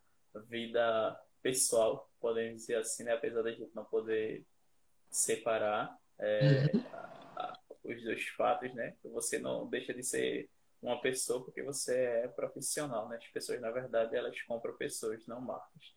[0.48, 3.14] vida pessoal, podemos dizer assim, né?
[3.14, 4.46] apesar da gente não poder
[5.10, 6.84] separar é, uhum.
[6.94, 8.96] a, a, os dois fatos, né?
[9.04, 10.50] Você não deixa de ser
[10.82, 13.18] uma pessoa porque você é profissional, né?
[13.18, 15.94] As pessoas, na verdade, elas compram pessoas, não marcas.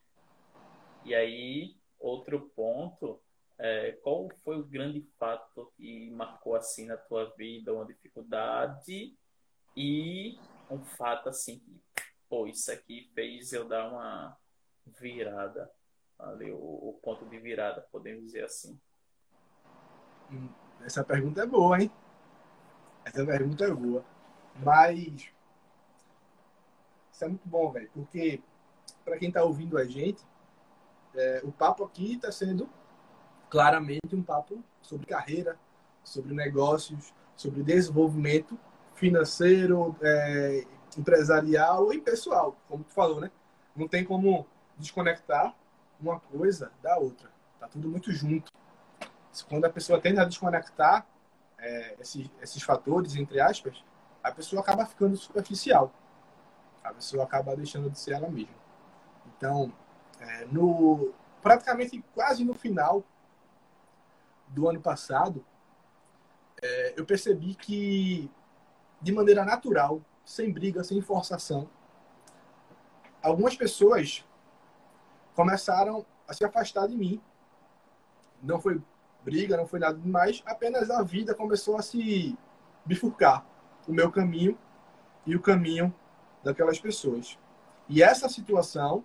[1.05, 3.21] E aí, outro ponto
[3.59, 9.17] é, qual foi o grande fato que marcou assim na tua vida, uma dificuldade
[9.77, 10.39] e
[10.71, 11.81] um fato assim que,
[12.29, 14.37] pô, isso aqui fez eu dar uma
[14.99, 15.71] virada,
[16.19, 18.79] ali o, o ponto de virada, podemos dizer assim.
[20.31, 20.49] Hum,
[20.85, 21.91] essa pergunta é boa, hein?
[23.05, 24.05] Essa pergunta é boa.
[24.63, 25.33] Mas
[27.13, 28.43] isso é muito bom, velho, porque
[29.05, 30.23] para quem está ouvindo a gente,
[31.15, 32.69] é, o papo aqui está sendo
[33.49, 35.59] claramente um papo sobre carreira,
[36.03, 38.59] sobre negócios, sobre desenvolvimento
[38.95, 40.65] financeiro, é,
[40.99, 43.31] empresarial e pessoal, como tu falou, né?
[43.77, 44.47] Não tem como
[44.77, 45.55] desconectar
[46.05, 47.31] uma coisa da outra.
[47.59, 48.53] Tá tudo muito junto.
[49.49, 51.07] Quando a pessoa tende a desconectar
[51.59, 53.83] é, esses, esses fatores, entre aspas,
[54.23, 55.93] a pessoa acaba ficando superficial.
[56.83, 58.55] A pessoa acaba deixando de ser ela mesma.
[59.27, 59.73] Então,
[60.21, 61.13] é, no
[61.43, 63.05] praticamente quase no final
[64.49, 65.45] do ano passado,
[66.63, 68.31] é, eu percebi que,
[69.01, 71.69] de maneira natural, sem briga, sem forçação,
[73.23, 74.25] algumas pessoas
[75.35, 77.21] começaram a se afastar de mim.
[78.43, 78.81] Não foi
[79.25, 82.37] briga, não foi nada demais, apenas a vida começou a se
[82.85, 83.45] bifurcar
[83.89, 84.59] o meu caminho
[85.27, 85.95] e o caminho
[86.43, 87.39] daquelas pessoas.
[87.89, 89.03] E essa situação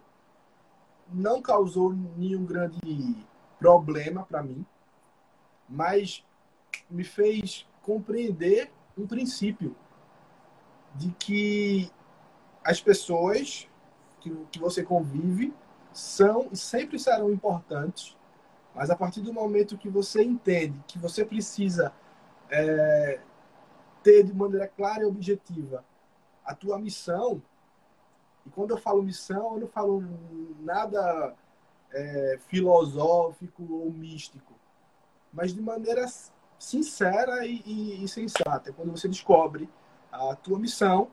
[1.11, 3.25] não causou nenhum grande
[3.57, 4.65] problema para mim,
[5.67, 6.25] mas
[6.89, 9.75] me fez compreender um princípio
[10.95, 11.91] de que
[12.63, 13.69] as pessoas
[14.19, 15.53] que, que você convive
[15.93, 18.15] são e sempre serão importantes,
[18.75, 21.93] mas a partir do momento que você entende que você precisa
[22.49, 23.19] é,
[24.04, 25.84] ter de maneira clara e objetiva
[26.45, 27.41] a tua missão,
[28.45, 30.04] e quando eu falo missão, eu não falo
[30.62, 31.36] nada
[31.91, 34.60] é, filosófico ou místico
[35.32, 36.06] mas de maneira
[36.58, 38.73] sincera e, e, e sensata.
[38.73, 39.69] Quando você descobre
[40.12, 41.10] a tua missão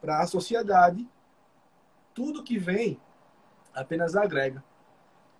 [0.00, 1.08] para a sociedade,
[2.14, 3.00] tudo que vem
[3.74, 4.62] apenas agrega.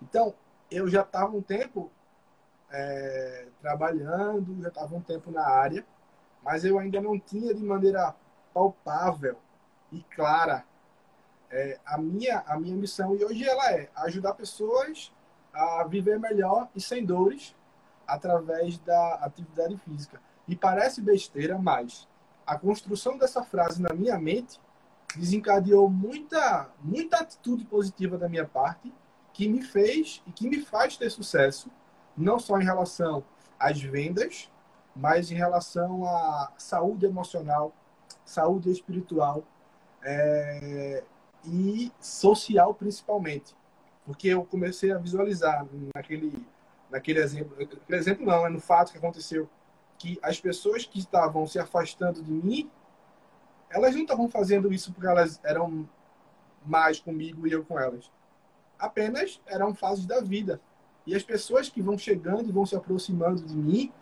[0.02, 0.34] Então,
[0.70, 1.90] eu já estava um tempo
[2.70, 5.84] é, trabalhando, já estava um tempo na área,
[6.42, 8.14] mas eu ainda não tinha de maneira
[8.54, 9.36] palpável
[9.92, 10.64] e clara
[11.50, 13.14] é, a, minha, a minha missão.
[13.14, 15.12] E hoje ela é ajudar pessoas
[15.52, 17.54] a viver melhor e sem dores
[18.06, 20.20] através da atividade física.
[20.46, 22.08] E parece besteira, mas
[22.46, 24.60] a construção dessa frase na minha mente
[25.16, 28.92] desencadeou muita, muita atitude positiva da minha parte
[29.32, 31.70] que me fez e que me faz ter sucesso,
[32.16, 33.24] não só em relação
[33.58, 34.50] às vendas,
[34.94, 37.72] mas em relação à saúde emocional,
[38.24, 39.44] saúde espiritual
[40.02, 41.02] é,
[41.44, 43.54] e social principalmente.
[44.04, 46.46] Porque eu comecei a visualizar naquele,
[46.90, 47.56] naquele exemplo,
[47.88, 49.48] exemplo não, é no fato que aconteceu,
[49.98, 52.70] que as pessoas que estavam se afastando de mim,
[53.70, 55.88] elas não estavam fazendo isso porque elas eram
[56.64, 58.10] mais comigo e eu com elas.
[58.78, 60.60] Apenas eram fases da vida.
[61.06, 63.92] E as pessoas que vão chegando e vão se aproximando de mim,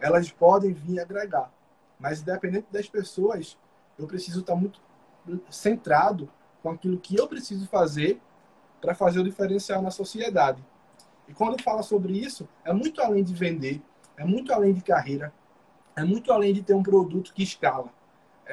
[0.00, 1.52] elas podem vir agregar.
[1.98, 3.58] Mas independente das pessoas,
[3.98, 4.80] eu preciso estar muito
[5.50, 6.28] centrado
[6.62, 8.20] com aquilo que eu preciso fazer
[8.80, 10.64] para fazer o diferencial na sociedade.
[11.28, 13.80] E quando fala sobre isso, é muito além de vender,
[14.16, 15.32] é muito além de carreira,
[15.94, 17.92] é muito além de ter um produto que escala.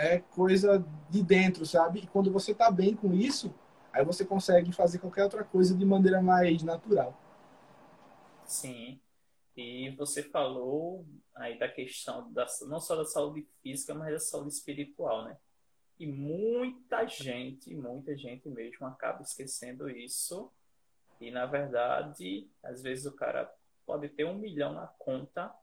[0.02, 2.00] É coisa de dentro, sabe?
[2.00, 3.54] E quando você está bem com isso,
[3.92, 7.22] aí você consegue fazer qualquer outra coisa de maneira mais natural.
[8.46, 8.98] Sim.
[9.58, 14.54] E você falou aí da questão da, não só da saúde física, mas da saúde
[14.54, 15.38] espiritual, né?
[16.00, 20.50] E muita gente, muita gente mesmo acaba esquecendo isso.
[21.20, 23.54] E na verdade, às vezes o cara
[23.86, 25.54] pode ter um milhão na conta,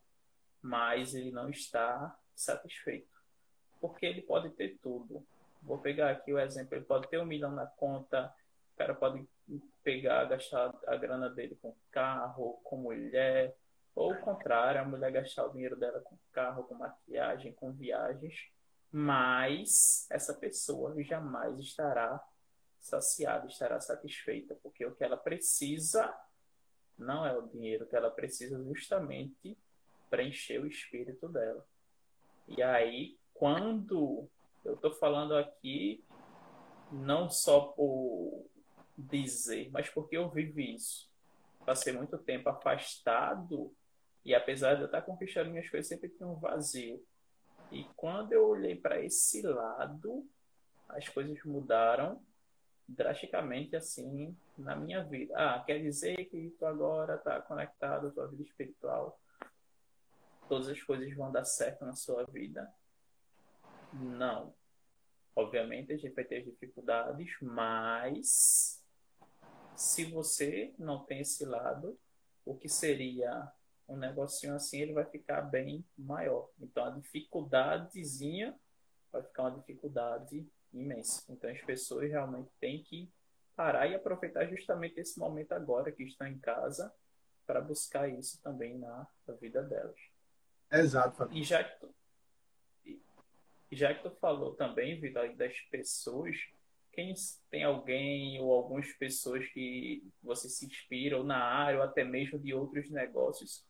[0.61, 3.16] mas ele não está satisfeito.
[3.79, 5.23] Porque ele pode ter tudo.
[5.61, 8.33] Vou pegar aqui o exemplo: ele pode ter um milhão na conta,
[8.73, 9.27] o cara pode
[9.83, 13.55] pegar, gastar a grana dele com carro, com mulher,
[13.95, 18.51] ou o contrário, a mulher gastar o dinheiro dela com carro, com maquiagem, com viagens
[18.91, 22.23] mas essa pessoa jamais estará
[22.79, 26.13] saciada, estará satisfeita, porque o que ela precisa
[26.97, 29.57] não é o dinheiro, o que ela precisa justamente
[30.09, 31.65] preencher o espírito dela.
[32.47, 34.27] E aí, quando
[34.65, 36.03] eu estou falando aqui,
[36.91, 38.45] não só por
[38.97, 41.09] dizer, mas porque eu vivi isso.
[41.65, 43.73] Passei muito tempo afastado
[44.25, 47.01] e apesar de eu estar conquistando minhas coisas, sempre tinha um vazio.
[47.71, 50.27] E quando eu olhei para esse lado,
[50.89, 52.21] as coisas mudaram
[52.87, 55.33] drasticamente assim na minha vida.
[55.35, 59.19] Ah, quer dizer que tu agora está conectado à tua vida espiritual?
[60.47, 62.69] Todas as coisas vão dar certo na sua vida?
[63.93, 64.53] Não.
[65.35, 68.83] Obviamente a gente vai ter dificuldades, mas
[69.75, 71.97] se você não tem esse lado,
[72.43, 73.51] o que seria
[73.87, 76.49] um negocinho assim ele vai ficar bem maior.
[76.59, 78.57] Então a dificuldadezinha
[79.11, 81.23] vai ficar uma dificuldade imensa.
[81.29, 83.09] Então as pessoas realmente têm que
[83.55, 86.93] parar e aproveitar justamente esse momento agora que estão em casa
[87.45, 89.99] para buscar isso também na, na vida delas.
[90.71, 91.29] Exato.
[91.31, 91.63] E já
[93.71, 96.35] já que tu falou também, Vitor, das pessoas,
[96.93, 97.13] quem
[97.51, 102.39] tem alguém ou algumas pessoas que você se inspira ou na área ou até mesmo
[102.39, 103.65] de outros negócios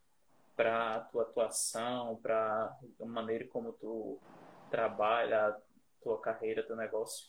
[0.55, 4.17] para a tua atuação, para a maneira como tu
[4.71, 5.55] trabalha,
[6.01, 7.27] tua carreira, teu negócio?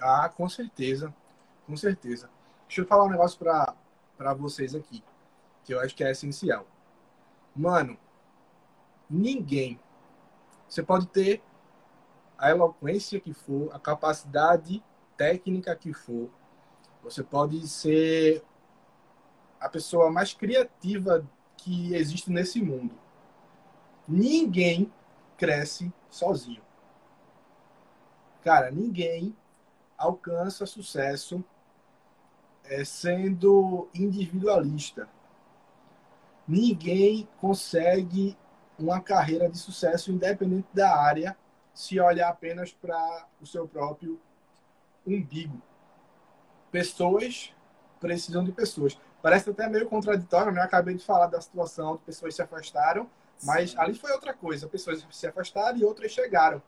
[0.00, 1.14] Ah, com certeza.
[1.66, 2.30] Com certeza.
[2.66, 5.02] Deixa eu falar um negócio para vocês aqui,
[5.64, 6.66] que eu acho que é essencial.
[7.54, 7.98] Mano,
[9.08, 9.80] ninguém.
[10.68, 11.42] Você pode ter
[12.38, 14.82] a eloquência que for, a capacidade
[15.16, 16.30] técnica que for.
[17.02, 18.44] Você pode ser
[19.60, 22.94] a pessoa mais criativa que existe nesse mundo.
[24.06, 24.92] Ninguém
[25.36, 26.62] cresce sozinho.
[28.42, 29.36] Cara, ninguém
[29.96, 31.42] alcança sucesso
[32.64, 35.08] é, sendo individualista.
[36.46, 38.36] Ninguém consegue
[38.78, 41.36] uma carreira de sucesso independente da área
[41.76, 44.18] se olhar apenas para o seu próprio
[45.06, 45.60] umbigo.
[46.72, 47.54] Pessoas
[48.00, 48.98] precisam de pessoas.
[49.20, 50.60] Parece até meio contraditório, né?
[50.60, 53.10] Eu acabei de falar da situação de pessoas se afastaram,
[53.42, 53.78] mas Sim.
[53.78, 54.66] ali foi outra coisa.
[54.66, 56.62] Pessoas se afastaram e outras chegaram.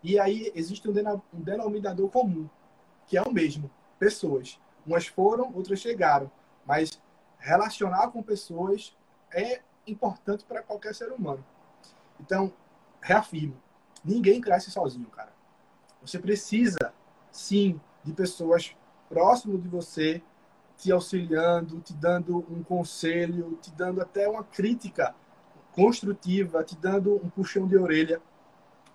[0.00, 0.92] E aí existe um
[1.32, 2.48] denominador comum,
[3.06, 3.68] que é o mesmo.
[3.98, 4.60] Pessoas.
[4.86, 6.30] Umas foram, outras chegaram.
[6.64, 7.02] Mas
[7.36, 8.96] relacionar com pessoas
[9.32, 11.44] é importante para qualquer ser humano.
[12.20, 12.52] Então,
[13.00, 13.60] reafirmo,
[14.04, 15.32] ninguém cresce sozinho, cara.
[16.00, 16.92] Você precisa,
[17.30, 18.74] sim, de pessoas
[19.08, 20.22] próximo de você
[20.76, 25.14] te auxiliando, te dando um conselho, te dando até uma crítica
[25.72, 28.20] construtiva, te dando um puxão de orelha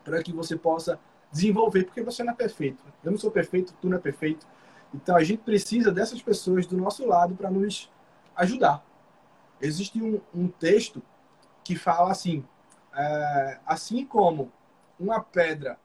[0.03, 0.99] para que você possa
[1.31, 2.83] desenvolver, porque você não é perfeito.
[3.03, 4.45] Eu não sou perfeito, tu não é perfeito.
[4.93, 7.89] Então a gente precisa dessas pessoas do nosso lado para nos
[8.35, 8.83] ajudar.
[9.61, 11.01] Existe um, um, texto
[11.63, 12.43] que fala assim:
[12.93, 14.51] é, assim como
[14.99, 15.79] uma pedra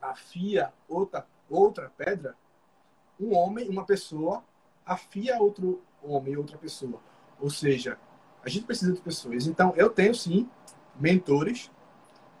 [0.00, 2.36] afia outra, outra pedra,
[3.18, 4.44] um homem, uma pessoa,
[4.84, 7.00] afia outro homem, outra pessoa.
[7.40, 7.98] Ou seja,
[8.42, 9.46] a gente precisa de pessoas.
[9.46, 10.48] Então, eu tenho sim
[10.96, 11.70] mentores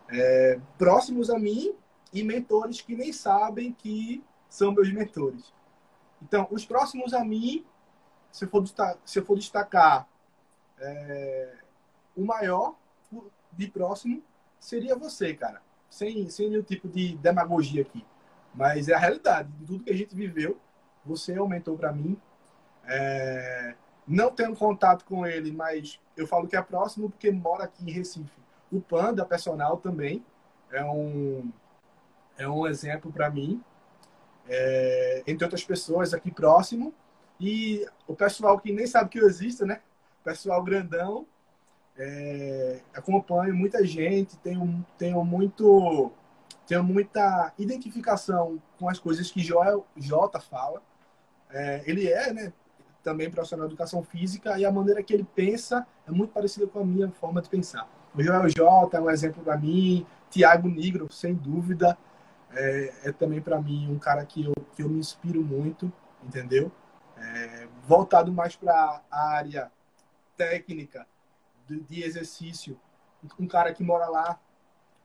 [0.08, 1.74] é, próximos a mim
[2.12, 5.52] e mentores que nem sabem que são meus mentores.
[6.22, 7.64] Então, os próximos a mim,
[8.30, 10.08] se eu for destacar, se eu for destacar
[10.78, 11.58] é,
[12.16, 12.76] o maior
[13.52, 14.22] de próximo,
[14.58, 15.63] seria você, cara.
[15.94, 18.04] Sem, sem nenhum tipo de demagogia aqui.
[18.52, 20.58] Mas é a realidade de tudo que a gente viveu.
[21.06, 22.20] Você aumentou para mim.
[22.84, 27.88] É, não tenho contato com ele, mas eu falo que é próximo porque mora aqui
[27.88, 28.42] em Recife.
[28.72, 30.26] O Panda, personal, também
[30.72, 31.52] é um,
[32.36, 33.62] é um exemplo para mim.
[34.48, 36.92] É, entre outras pessoas aqui próximo.
[37.38, 39.80] E o pessoal que nem sabe que eu existo, né?
[40.24, 41.24] Pessoal grandão.
[41.96, 46.12] É, acompanho muita gente, tenho, tenho muito
[46.66, 50.82] tenho muita identificação com as coisas que Joel Jota fala.
[51.50, 52.52] É, ele é, né,
[53.02, 56.80] também profissional de educação física e a maneira que ele pensa é muito parecida com
[56.80, 57.88] a minha forma de pensar.
[58.14, 61.98] O Joel Jota é um exemplo para mim, Tiago Negro, sem dúvida,
[62.52, 65.92] é, é também para mim um cara que eu, que eu me inspiro muito,
[66.22, 66.72] entendeu?
[67.16, 69.70] É, voltado mais para a área
[70.36, 71.06] técnica
[71.66, 72.78] de, de exercício,
[73.38, 74.38] um cara que mora lá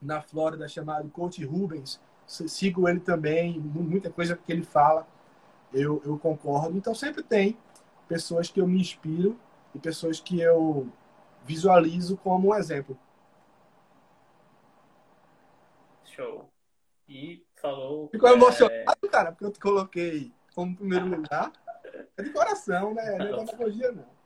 [0.01, 1.99] na Flórida chamado Coach Rubens.
[2.26, 5.07] Sigo ele também, muita coisa que ele fala
[5.74, 6.78] eu, eu concordo.
[6.78, 7.57] Então sempre tem
[8.07, 9.39] pessoas que eu me inspiro
[9.74, 10.91] e pessoas que eu
[11.43, 12.97] visualizo como um exemplo.
[16.05, 16.49] Show.
[17.07, 18.10] E falou.
[18.10, 18.34] Ficou é...
[18.34, 21.51] emocionado, cara, porque eu te coloquei como primeiro lugar.
[22.18, 23.18] É de coração, né?
[23.18, 24.18] Não é demagogia, não.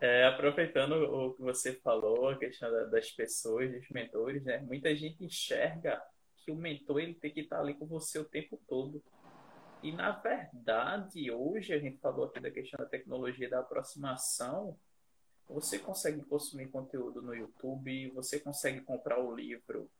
[0.00, 4.58] É, aproveitando o que você falou, a questão das pessoas, dos mentores, né?
[4.58, 6.00] Muita gente enxerga
[6.36, 9.02] que o mentor ele tem que estar ali com você o tempo todo.
[9.82, 14.78] E na verdade, hoje a gente falou aqui da questão da tecnologia da aproximação.
[15.48, 19.90] Você consegue consumir conteúdo no YouTube, você consegue comprar o livro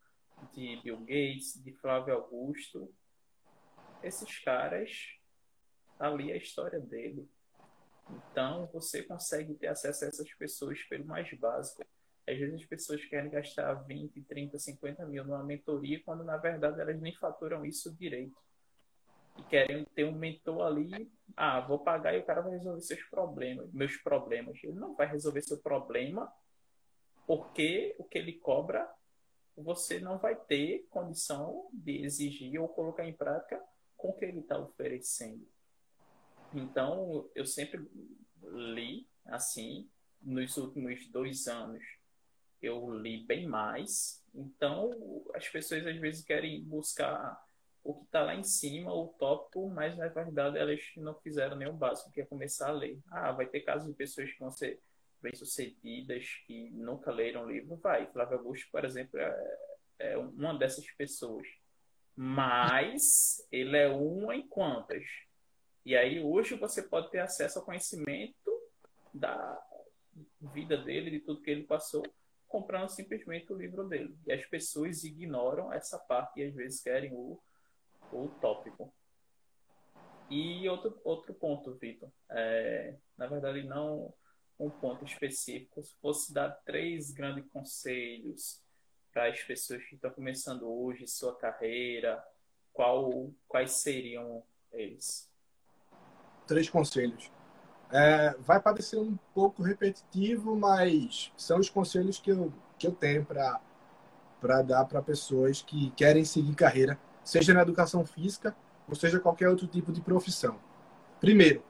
[0.52, 2.88] de Bill Gates, de Flávio Augusto.
[4.00, 5.18] Esses caras,
[5.98, 7.28] ali é a história dele
[8.10, 11.84] então, você consegue ter acesso a essas pessoas pelo mais básico.
[12.26, 16.80] Às vezes as pessoas querem gastar 20, 30, 50 mil numa mentoria, quando na verdade
[16.80, 18.36] elas nem faturam isso direito.
[19.38, 23.02] E querem ter um mentor ali, ah, vou pagar e o cara vai resolver seus
[23.04, 24.58] problemas, meus problemas.
[24.62, 26.30] Ele não vai resolver seu problema,
[27.26, 28.88] porque o que ele cobra,
[29.56, 33.62] você não vai ter condição de exigir ou colocar em prática
[33.96, 35.46] com o que ele está oferecendo.
[36.54, 37.86] Então, eu sempre
[38.42, 39.88] li, assim,
[40.20, 41.82] nos últimos dois anos,
[42.62, 44.24] eu li bem mais.
[44.34, 44.90] Então,
[45.34, 47.40] as pessoas às vezes querem buscar
[47.84, 51.72] o que está lá em cima, o tópico, mas na verdade elas não fizeram o
[51.72, 52.98] básico, que é começar a ler.
[53.10, 54.80] Ah, vai ter casos de pessoas que vão ser
[55.22, 57.76] bem-sucedidas, que nunca leram livro.
[57.76, 59.58] Vai, Flávio Augusto, por exemplo, é,
[60.00, 61.46] é uma dessas pessoas.
[62.14, 65.04] Mas ele é uma em quantas?
[65.88, 68.52] E aí hoje você pode ter acesso ao conhecimento
[69.14, 69.58] da
[70.52, 72.02] vida dele, de tudo que ele passou,
[72.46, 74.14] comprando simplesmente o livro dele.
[74.26, 77.40] E as pessoas ignoram essa parte e às vezes querem o,
[78.12, 78.92] o tópico.
[80.28, 84.12] E outro, outro ponto, Vitor, é, na verdade não
[84.60, 88.62] um ponto específico, se fosse dar três grandes conselhos
[89.10, 92.22] para as pessoas que estão começando hoje sua carreira,
[92.74, 95.27] qual, quais seriam eles?
[96.48, 97.30] Três conselhos.
[97.92, 103.24] É, vai parecer um pouco repetitivo, mas são os conselhos que eu, que eu tenho
[103.24, 103.60] para
[104.62, 108.56] dar para pessoas que querem seguir carreira, seja na educação física
[108.88, 110.58] ou seja qualquer outro tipo de profissão.
[111.20, 111.62] Primeiro,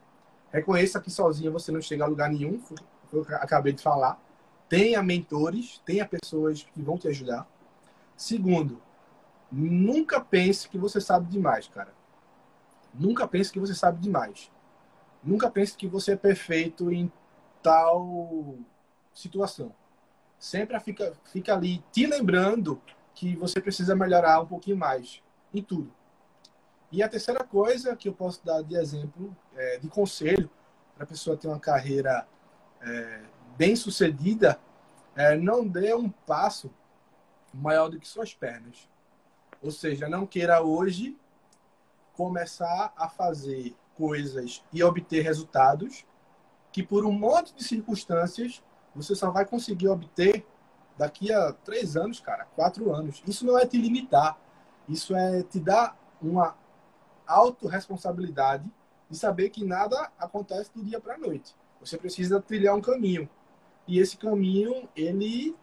[0.50, 2.76] reconheça que sozinho você não chega a lugar nenhum, foi
[3.12, 4.20] eu acabei de falar.
[4.68, 7.48] Tenha mentores, tenha pessoas que vão te ajudar.
[8.16, 8.82] Segundo,
[9.50, 11.94] nunca pense que você sabe demais, cara.
[12.92, 14.50] Nunca pense que você sabe demais.
[15.22, 17.10] Nunca pense que você é perfeito em
[17.62, 18.56] tal
[19.12, 19.74] situação.
[20.38, 22.80] Sempre fica, fica ali te lembrando
[23.14, 25.92] que você precisa melhorar um pouquinho mais em tudo.
[26.90, 30.48] E a terceira coisa que eu posso dar de exemplo, é, de conselho,
[30.94, 32.26] para a pessoa ter uma carreira
[32.80, 33.22] é,
[33.56, 34.58] bem sucedida,
[35.14, 36.70] é, não dê um passo
[37.52, 38.88] maior do que suas pernas.
[39.60, 41.16] Ou seja, não queira hoje
[42.14, 46.06] começar a fazer coisas e obter resultados
[46.72, 48.62] que, por um monte de circunstâncias,
[48.94, 50.46] você só vai conseguir obter
[50.96, 53.22] daqui a três anos, cara, quatro anos.
[53.26, 54.38] Isso não é te limitar.
[54.88, 56.56] Isso é te dar uma
[57.26, 58.64] autorresponsabilidade
[59.10, 61.54] de saber que nada acontece do dia para a noite.
[61.80, 63.28] Você precisa trilhar um caminho.
[63.86, 65.56] E esse caminho, ele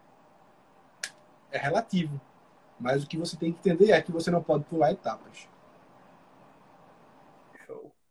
[1.52, 2.20] é relativo.
[2.80, 5.48] Mas o que você tem que entender é que você não pode pular etapas.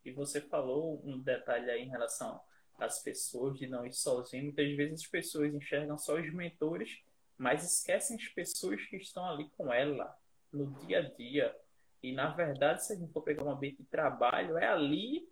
[0.05, 2.41] E você falou um detalhe aí em relação
[2.79, 4.45] às pessoas de não ir sozinho.
[4.45, 7.03] Muitas vezes as pessoas enxergam só os mentores,
[7.39, 10.17] mas esquecem as pessoas que estão ali com ela
[10.53, 11.57] no dia a dia.
[12.03, 15.29] E na verdade, se a gente for pegar um ambiente de trabalho, é ali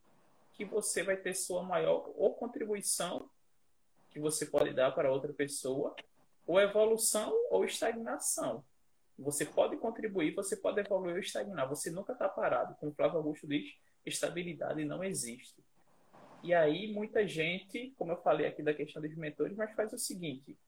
[0.55, 3.29] que você vai ter sua maior ou contribuição
[4.11, 5.97] que você pode dar para outra pessoa,
[6.47, 8.63] ou evolução ou estagnação.
[9.19, 11.69] Você pode contribuir, você pode evoluir ou estagnar.
[11.69, 12.75] Você nunca está parado.
[12.75, 15.63] Como o Flávio Augusto diz, estabilidade não existe.
[16.43, 19.99] E aí, muita gente, como eu falei aqui da questão dos mentores, mas faz o
[19.99, 20.59] seguinte: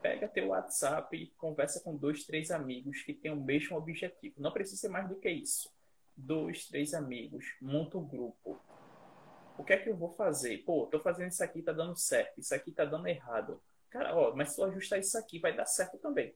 [0.00, 4.34] pega teu WhatsApp e conversa com dois, três amigos que têm o mesmo objetivo.
[4.38, 5.70] Não precisa ser mais do que isso.
[6.16, 8.60] Dois, três amigos, monta um grupo.
[9.58, 10.58] O que é que eu vou fazer?
[10.64, 12.40] Pô, tô fazendo isso aqui, tá dando certo.
[12.40, 13.62] Isso aqui tá dando errado.
[13.90, 16.34] Cara, ó, mas se eu ajustar isso aqui, vai dar certo também.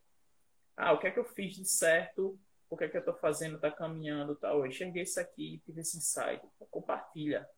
[0.77, 2.39] Ah, o que é que eu fiz de certo?
[2.75, 3.57] O que é que eu tô fazendo?
[3.57, 4.59] Tá caminhando, tal.
[4.59, 6.45] Eu enxerguei isso aqui, tive esse insight.
[6.73, 7.49] Compartilha.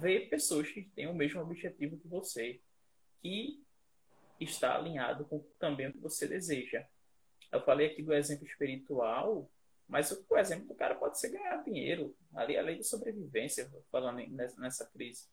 [0.00, 2.60] Vê pessoas que têm o mesmo objetivo que você.
[3.22, 3.62] Que
[4.40, 6.84] está alinhado com também o que você deseja.
[7.52, 9.48] Eu falei aqui do exemplo espiritual,
[9.86, 12.12] mas o, exemplo do cara pode ser ganhar dinheiro.
[12.34, 14.20] Ali a lei de sobrevivência, falando
[14.58, 15.28] nessa crise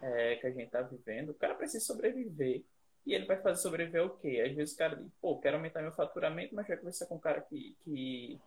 [0.00, 2.64] é, que a gente está vivendo, o cara precisa sobreviver.
[3.04, 4.42] E ele vai fazer sobreviver o quê?
[4.46, 7.20] Às vezes o cara diz, pô, quero aumentar meu faturamento, mas vai conversar com um
[7.20, 8.40] cara que, que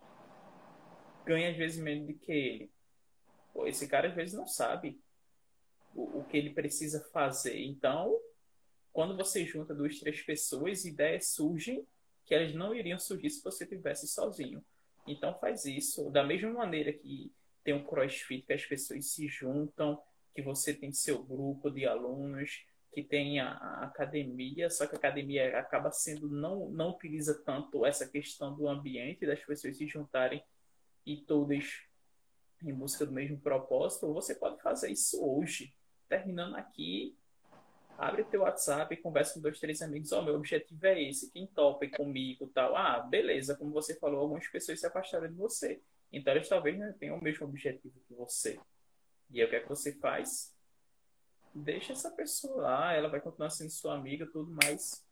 [1.26, 2.72] ganha às vezes menos do que ele.
[3.54, 5.00] Pô, esse cara às vezes não sabe
[5.94, 7.60] o, o que ele precisa fazer.
[7.60, 8.18] Então,
[8.94, 11.86] quando você junta duas, três pessoas, ideias surgem
[12.26, 14.64] que elas não iriam surgir se você tivesse sozinho.
[15.06, 16.10] Então faz isso.
[16.10, 17.32] Da mesma maneira que
[17.64, 20.02] tem um crossfit que as pessoas se juntam,
[20.34, 22.66] que você tem seu grupo de alunos,
[22.96, 27.86] que tem a, a, academia, só que a academia acaba sendo não não utiliza tanto
[27.86, 30.42] essa questão do ambiente das pessoas se juntarem
[31.06, 31.84] e todas
[32.64, 35.76] em busca do mesmo propósito, você pode fazer isso hoje.
[36.08, 37.16] Terminando aqui,
[37.98, 40.14] abre teu WhatsApp e conversa com dois, três amigos.
[40.14, 42.76] Ó, oh, meu objetivo é esse, quem topa comigo tal.
[42.76, 45.82] Ah, beleza, como você falou, algumas pessoas se afastaram de você.
[46.12, 48.58] Então elas talvez não tenham o mesmo objetivo que você.
[49.30, 50.55] E aí o que é que você faz?
[51.56, 55.04] Deixa essa pessoa lá, ela vai continuar sendo sua amiga, tudo mais.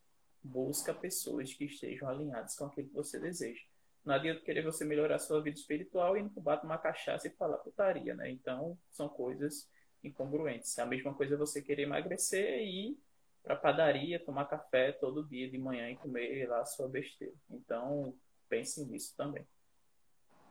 [0.42, 3.62] Busca pessoas que estejam alinhadas com aquilo que você deseja.
[4.04, 7.30] Não adianta querer você melhorar a sua vida espiritual e não bate uma cachaça e
[7.30, 8.30] falar putaria, né?
[8.30, 9.66] Então, são coisas
[10.02, 10.76] incongruentes.
[10.76, 12.98] É a mesma coisa você querer emagrecer e ir
[13.42, 17.34] para padaria, tomar café todo dia de manhã e comer lá a sua besteira.
[17.50, 18.14] Então,
[18.46, 19.46] pense nisso também.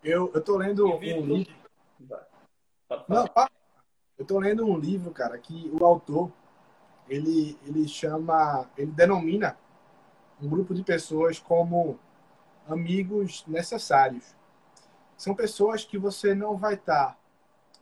[0.04, 1.54] Eu, eu tô lendo um livro.
[3.08, 3.26] Não,
[4.18, 6.32] eu tô lendo um livro, cara, que o autor
[7.10, 9.58] ele ele chama, ele denomina
[10.42, 12.00] um grupo de pessoas como
[12.68, 14.36] amigos necessários.
[15.18, 17.18] São pessoas que você não vai estar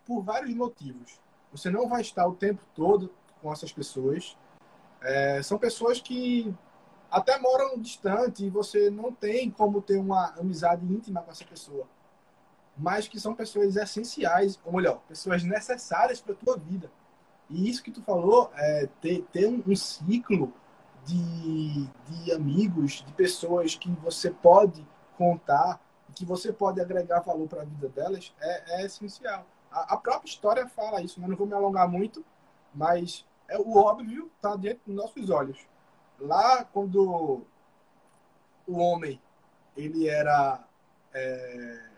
[0.06, 1.20] por vários motivos.
[1.52, 4.38] Você não vai estar o tempo todo com essas pessoas.
[5.02, 6.54] É, são pessoas que
[7.10, 11.88] até moram distante e você não tem como ter uma amizade íntima com essa pessoa
[12.82, 16.92] mas que são pessoas essenciais, ou melhor, pessoas necessárias para a tua vida.
[17.48, 20.52] E isso que tu falou, é, ter, ter um, ciclo
[21.06, 24.84] de, de amigos, de pessoas que você pode
[25.16, 25.80] contar,
[26.16, 29.46] que você pode agregar valor para a vida delas, é, é essencial.
[29.72, 31.28] A, a, própria história fala isso, né?
[31.28, 32.26] não vou me alongar muito,
[32.74, 35.60] mas é o óbvio está dentro dos nossos olhos.
[36.20, 37.46] Lá, quando
[38.68, 39.22] o homem
[39.78, 40.64] ele era
[41.14, 41.91] é,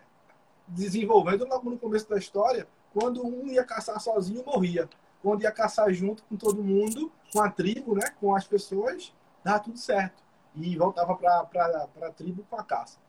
[0.74, 4.90] desenvolvendo logo no começo da história, quando um ia caçar sozinho, morria.
[5.22, 9.14] Quando ia caçar junto com todo mundo, com a tribo, né, com as pessoas,
[9.44, 10.22] dava tudo certo.
[10.56, 13.00] E voltava para a tribo com a caça.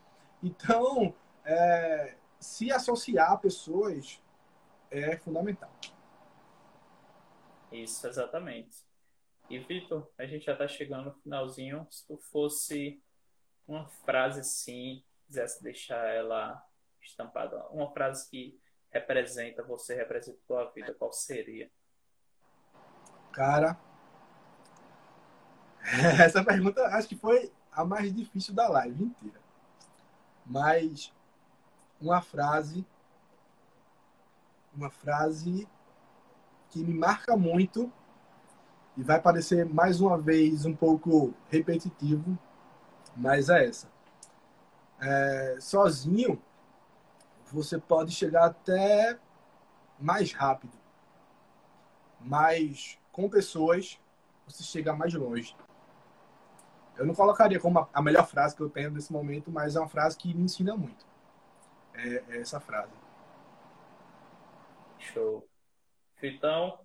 [0.42, 4.22] Então, é, se associar a pessoas
[4.90, 5.70] é fundamental.
[7.72, 8.76] Isso, exatamente.
[9.50, 11.86] E, Vitor, a gente já está chegando no finalzinho.
[11.90, 13.02] Se tu fosse
[13.66, 16.64] uma frase assim, quisesse deixar ela
[17.04, 21.70] estampada, uma frase que representa você, representa a tua vida, qual seria?
[23.32, 23.78] Cara,
[26.22, 29.40] essa pergunta acho que foi a mais difícil da live inteira.
[30.46, 31.12] Mas
[32.00, 32.86] uma frase,
[34.74, 35.68] uma frase
[36.70, 37.92] que me marca muito
[38.96, 42.38] e vai parecer mais uma vez um pouco repetitivo,
[43.16, 43.88] mas é essa.
[45.00, 46.40] é, sozinho,
[47.54, 49.18] você pode chegar até
[49.98, 50.76] mais rápido.
[52.20, 53.98] Mas com pessoas,
[54.46, 55.56] você chega mais longe.
[56.96, 59.88] Eu não colocaria como a melhor frase que eu tenho nesse momento, mas é uma
[59.88, 61.06] frase que me ensina muito.
[61.92, 62.92] É, é essa frase.
[64.98, 65.48] Show.
[66.22, 66.80] Então,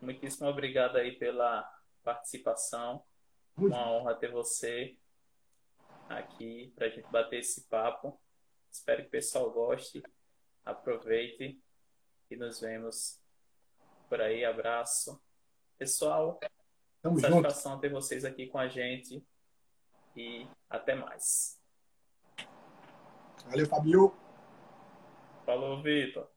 [0.00, 1.68] muitíssimo obrigado aí pela
[2.04, 3.02] participação.
[3.56, 3.74] Muito.
[3.74, 4.96] Uma honra ter você
[6.08, 8.20] aqui para a gente bater esse papo.
[8.76, 10.02] Espero que o pessoal goste,
[10.64, 11.58] aproveite
[12.30, 13.18] e nos vemos
[14.08, 14.44] por aí.
[14.44, 15.20] Abraço.
[15.78, 16.38] Pessoal,
[17.02, 17.80] Tamo satisfação junto.
[17.80, 19.24] ter vocês aqui com a gente
[20.14, 21.58] e até mais.
[23.46, 24.14] Valeu, Fabio.
[25.46, 26.28] Falou, Vitor.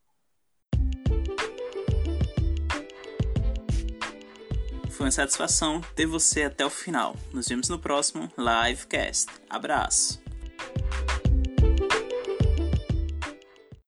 [4.90, 7.14] Foi uma satisfação ter você até o final.
[7.32, 9.28] Nos vemos no próximo Livecast.
[9.48, 10.29] Abraço!